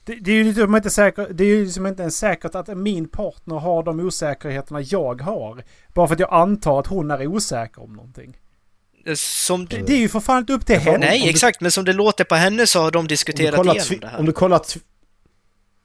[0.10, 2.78] Det, det är ju liksom inte säkert, det är ju liksom inte ens säkert att
[2.78, 5.64] min partner har de osäkerheterna jag har.
[5.93, 8.38] Bara för att jag antar att hon är osäker om någonting.
[9.16, 10.97] Som Det, det är ju för fan inte upp till henne.
[10.97, 13.99] Nej, du- exakt, men som det låter på henne så har de du diskuterat igenom
[14.01, 14.20] det här.
[14.20, 14.62] om du kollar,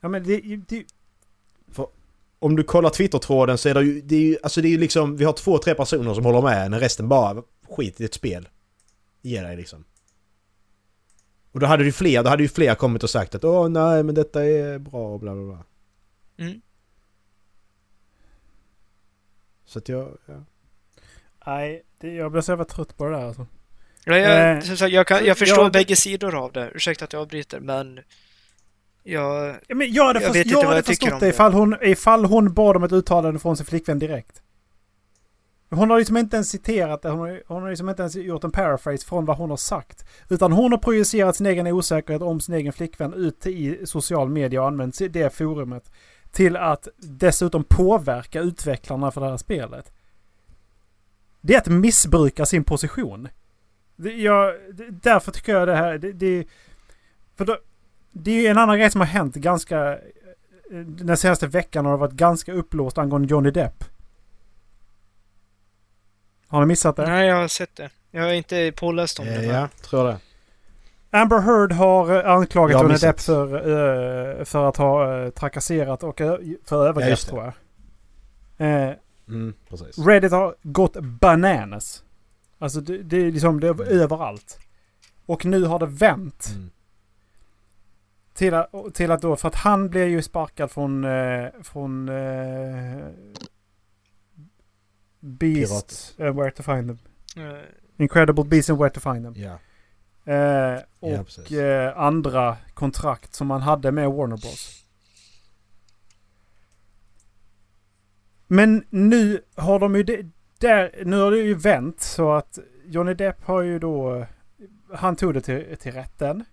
[0.01, 0.85] Ja, men det, det,
[2.39, 4.79] om du kollar Twitter-tråden så är det ju, det är ju, alltså det är ju
[4.79, 8.14] liksom, vi har två, tre personer som håller med när resten bara skit i ett
[8.14, 8.49] spel.
[9.22, 9.85] Ge dig liksom.
[11.55, 14.03] Och då hade du fler, då hade ju fler kommit och sagt att åh nej
[14.03, 15.65] men detta är bra och bla bla bla.
[16.47, 16.61] Mm.
[19.65, 20.45] Så att jag, ja.
[21.47, 23.47] nej, det, jag blir så jävla trött på det där alltså.
[24.05, 26.71] Ja, jag, Eh, som sagt, jag, kan, jag förstår ja, det- bägge sidor av det.
[26.75, 28.01] Ursäkta att jag avbryter, men
[29.03, 29.57] jag...
[29.69, 31.29] Ja, men jag hade, Jag först, vet inte jag vad hade jag tycker förstått det.
[31.29, 34.43] ifall hon, ifall hon bad om ett uttalande från sin flickvän direkt.
[35.71, 37.09] Hon har liksom inte ens citerat det.
[37.09, 40.05] Hon har, hon har liksom inte ens gjort en paraphrase från vad hon har sagt.
[40.29, 44.61] Utan hon har projicerat sin egen osäkerhet om sin egen flickvän ut i social media
[44.61, 45.91] och använt det forumet
[46.33, 49.93] till att dessutom påverka utvecklarna för det här spelet.
[51.41, 53.29] Det är att missbruka sin position.
[53.97, 55.99] Det, jag, det, därför tycker jag det här...
[55.99, 56.47] Det, det,
[57.37, 57.59] för då,
[58.12, 59.93] det är ju en annan grej som har hänt ganska...
[59.93, 63.85] Eh, den senaste veckan har det varit ganska upplåst angående Johnny Depp.
[66.55, 67.07] Har ni missat det?
[67.07, 67.91] Nej, jag har sett det.
[68.11, 69.35] Jag har inte påläst om det.
[69.35, 70.19] Eh, men- ja, tror det.
[71.11, 72.95] Amber Heard har eh, anklagat Johnny.
[72.97, 73.55] Depp för,
[74.39, 76.19] eh, för att ha eh, trakasserat och
[76.65, 77.27] för övergrepp det.
[77.27, 77.53] tror
[78.59, 78.89] jag.
[78.89, 78.95] Eh,
[79.29, 79.99] Mm, precis.
[80.07, 82.05] Reddit har gått bananas.
[82.59, 84.59] Alltså det, det är liksom det är överallt.
[85.27, 86.49] Och nu har det vänt.
[86.55, 86.71] Mm.
[88.35, 91.07] Till att, till att då, för att han blev ju sparkad från,
[91.63, 92.09] från
[95.25, 96.29] eh, Beast Pirat.
[96.29, 96.99] and Where to Find Them.
[97.47, 97.59] Eh,
[97.97, 99.35] Incredible Beast and Where to Find Them.
[99.37, 99.59] Ja.
[100.33, 101.53] Eh, och precis.
[101.53, 104.85] eh, andra kontrakt som han hade med Warner Bros.
[108.47, 110.27] Men nu har de ju det,
[110.59, 114.27] där, nu har det ju vänt så att Johnny Depp har ju då,
[114.93, 116.45] han tog det till, till rätten.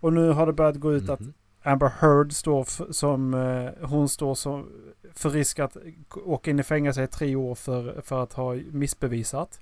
[0.00, 1.32] Och nu har det börjat gå ut att Mhm.
[1.66, 4.68] Amber Heard står för, som, eh, hon står som
[5.14, 5.76] för risk att
[6.24, 9.60] åka in i fängelse i tre år för, för att ha missbevisat.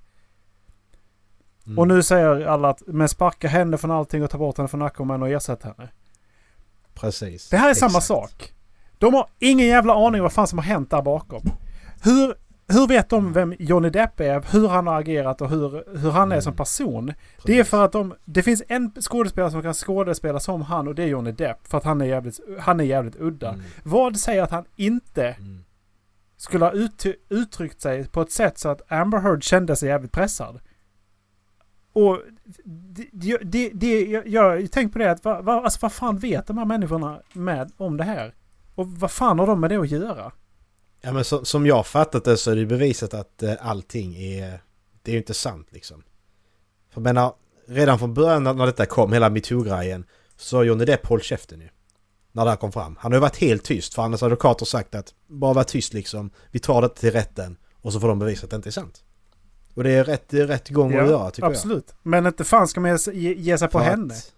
[1.66, 1.78] Mm.
[1.78, 4.82] Och nu säger alla att men sparka henne från allting och ta bort henne från
[4.82, 5.88] Aquaman och ersätta henne.
[6.94, 7.48] Precis.
[7.48, 8.06] Det här är samma Exakt.
[8.06, 8.52] sak.
[8.98, 11.42] De har ingen jävla aning vad fan som har hänt där bakom.
[12.02, 12.34] Hur,
[12.68, 16.28] hur vet de vem Johnny Depp är, hur han har agerat och hur, hur han
[16.32, 16.42] är Mm.
[16.42, 17.12] som person?
[17.44, 20.94] Det är för att de, det finns en skådespelare som kan skådespela som han och
[20.94, 21.66] det är Johnny Depp.
[21.66, 23.48] För att han är jävligt, han är jävligt udda.
[23.48, 23.62] Mm.
[23.82, 25.64] Vad säger att han inte Mm.
[26.36, 30.12] skulle ha ut, uttryckt sig på ett sätt så att Amber Heard kände sig jävligt
[30.12, 30.60] pressad?
[31.92, 32.20] Och
[33.12, 36.46] det, det, det, jag, jag tänkt på det att vad, vad, alltså vad fan vet
[36.46, 38.34] de här människorna med om det här?
[38.74, 40.32] Och vad fan har de med det att göra?
[41.04, 44.60] Ja men som, som jag fattat det så är det bevisat att eh, allting är...
[45.02, 46.02] Det är ju inte sant liksom.
[46.90, 47.34] För jag menar,
[47.66, 50.04] redan från början när, detta kom, hela metoo-grejen,
[50.36, 51.68] så Johnny Depp hållit käften ju.
[52.32, 52.96] När det här kom fram.
[53.00, 56.30] Han har ju varit helt tyst för hans advokater sagt att bara var tyst liksom.
[56.50, 59.04] Vi tar det till rätten och så får de bevisa att det inte är sant.
[59.74, 61.94] Och det är rätt, rätt gång att göra tycker absolut.
[62.02, 63.72] Men inte fan ska man ge, ge, ge sig jag.
[63.72, 64.14] på För henne.
[64.14, 64.32] att-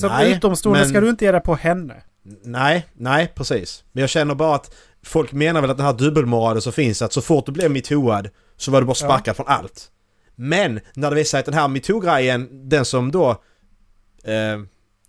[0.00, 2.02] Som utomstående men- ska du inte ge dig på henne.
[2.42, 3.84] Nej, nej precis.
[3.92, 7.12] Men jag känner bara att folk menar väl att den här dubbelmoralen som finns att
[7.12, 9.90] så fort du blev metooad så var du bara sparkad från allt.
[10.34, 13.30] Men när det visar sig att den här metoo-grejen, den som då
[14.24, 14.60] eh,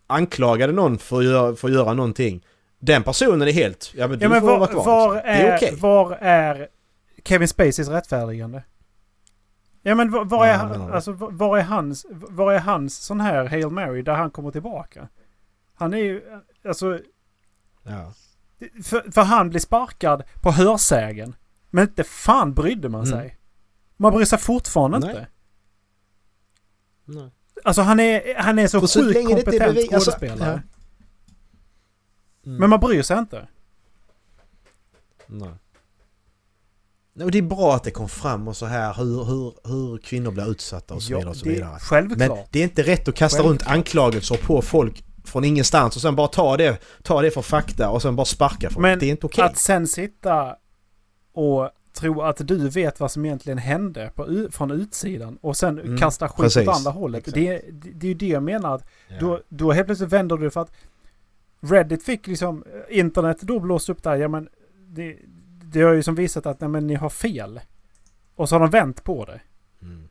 [0.08, 2.46] anklagade någon för att, göra, för att göra någonting,
[2.80, 3.92] den personen är helt...
[3.96, 4.86] Ja men du Ja, men får var, vara kvar.
[4.86, 5.30] var, liksom.
[5.32, 5.76] är, det är okej.
[5.80, 6.68] var är
[7.26, 8.64] Kevin Spaceys rättfärdigande?
[9.82, 12.98] Ja men var, var, Ja, är, menar han, alltså, var är hans, var är hans
[13.06, 15.08] sån här Hail Mary där han kommer tillbaka?
[15.76, 16.22] Han är ju,
[16.66, 17.00] alltså,
[17.84, 18.14] Ja.
[18.84, 21.36] För, för han blir sparkad på hörsägen.
[21.70, 23.20] Men inte fan brydde man Mm.
[23.20, 23.38] sig.
[23.98, 25.10] Man bryr sig fortfarande Nej.
[25.10, 25.28] inte.
[27.06, 27.30] Nej.
[27.64, 30.64] Alltså han är, han är så så sjukt kompetent bevis- alltså, skådespelare.
[32.46, 32.58] Mm.
[32.58, 33.48] Men man bryr sig inte.
[35.28, 35.50] Nej.
[37.14, 39.98] Nej, och det är bra att det kom fram och så här hur, hur, hur
[39.98, 41.80] kvinnor blir utsatta och så vidare och så det är vidare.
[41.80, 42.20] självklart.
[42.30, 43.62] Men det är inte rätt att kasta Självklart.
[43.70, 47.90] runt anklagelser på folk från ingenstans och sen bara ta det, ta det för fakta
[47.90, 48.82] och sen bara sparka folk.
[48.82, 49.44] Men det är inte okej.
[49.44, 50.56] Att sen sitta
[51.34, 55.98] och tro att du vet vad som egentligen hände på, från utsidan och sen Mm,
[55.98, 56.68] kasta skit precis.
[56.68, 57.20] åt andra hållet.
[57.20, 57.36] Exakt.
[57.36, 58.76] Det, det, det är ju det jag menar.
[58.76, 59.16] Att Ja.
[59.20, 60.72] då, då helt plötsligt vänder du för att
[61.60, 64.16] Reddit fick liksom eh, internet då blåst upp där.
[64.16, 64.50] Ja men
[64.88, 65.18] det,
[65.64, 67.60] det har ju som visat att nej, men ni har fel.
[68.36, 69.42] Och så har de vänt på det.
[69.82, 70.08] Mm.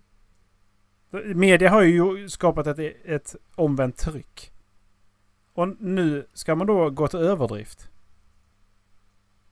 [1.38, 4.52] Media har ju skapat ett, ett omvänt tryck.
[5.60, 7.88] Och nu ska man då gå till överdrift.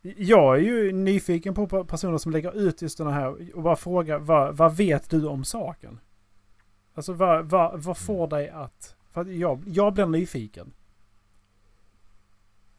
[0.03, 3.77] Jag är ju nyfiken på pe- personer som lägger ut just den här och bara
[3.77, 6.01] frågar vad, vad vet du om saken?
[6.95, 8.97] Alltså vad, vad, vad får dig att...
[9.11, 10.73] För att jag, jag blir nyfiken.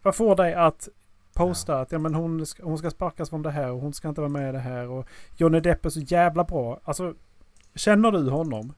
[0.01, 0.89] Vad får dig att
[1.33, 4.09] posta att ja, men hon, ska, hon ska sparkas från det här och hon ska
[4.09, 5.07] inte vara med i det här och
[5.37, 6.79] Johnny Depp är så jävla bra.
[6.83, 7.13] Alltså
[7.75, 8.73] Känner du honom?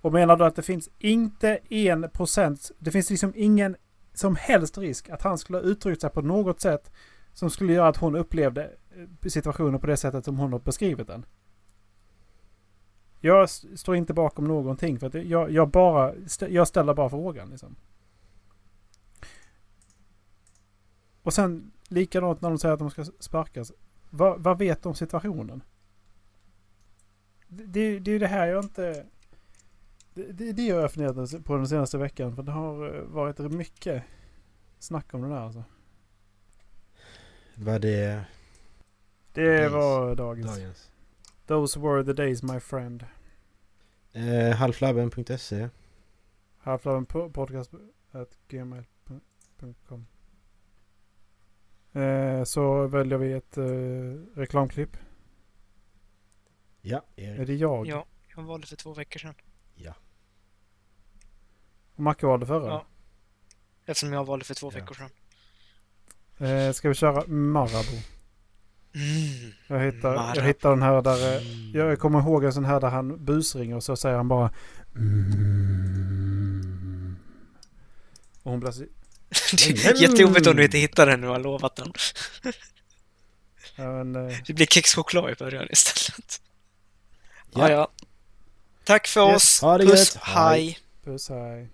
[0.00, 3.76] Och menar du att det finns inte en procent, det finns liksom ingen
[4.14, 6.92] som helst risk att han skulle ha uttryckt sig på något sätt
[7.32, 11.06] som skulle göra att hon upplevde eh, situationen på det sättet som hon har beskrivit
[11.06, 11.26] den?
[13.20, 16.14] Jag står inte bakom någonting för att jag, jag bara,
[16.48, 17.76] jag ställer bara frågan liksom.
[21.22, 23.72] Och sen likadant när de säger att de ska sparkas.
[24.10, 25.62] Vad, vad vet de om situationen?
[27.48, 29.06] Det, det, det är ju det här jag inte...
[30.14, 32.36] Det, det är det jag har funderat på den senaste veckan.
[32.36, 34.02] För det har eh, varit mycket
[34.78, 35.64] snack om det där alltså.
[37.54, 38.24] Vad det
[39.32, 39.72] Det Days.
[39.72, 40.46] var dagens.
[40.56, 40.90] dagens?
[41.46, 43.04] Those were the days my friend.
[44.12, 45.68] Eh, halflabben.se
[46.58, 47.74] Halflaven podcast
[48.12, 50.06] at gmail.com
[51.92, 53.64] eh, Så väljer vi ett eh,
[54.34, 54.96] reklamklipp.
[56.80, 57.46] Ja, Är Erik.
[57.46, 57.86] det jag?
[57.86, 58.06] Ja,
[58.36, 59.34] jag valde för två veckor sedan.
[62.00, 62.66] Och Macke valde förra?
[62.68, 62.84] Ja.
[63.86, 65.10] Eftersom jag valde för två veckor sedan.
[66.48, 68.00] Eh, ska vi köra Marabou?
[68.94, 69.52] Mm.
[69.66, 70.42] Jag hittar, jag Marabou.
[70.42, 71.36] hittar den här där...
[71.36, 71.42] eh,
[71.74, 74.52] Jag kommer ihåg en sån här där han busringer och så säger han bara...
[75.80, 77.16] Mm.
[78.42, 78.82] Och hon blir så...
[79.88, 81.92] Är jättejobbigt om du inte hittar den du har lovat den.
[83.76, 86.40] Ja, men, eh, Det blir kexchoklad i början istället.
[87.54, 87.70] Ja.
[87.70, 87.88] Ja.
[88.84, 89.62] Tack för Yes.
[89.62, 89.80] oss.
[89.90, 90.78] Puss, hej.
[91.04, 91.70] Puss hej.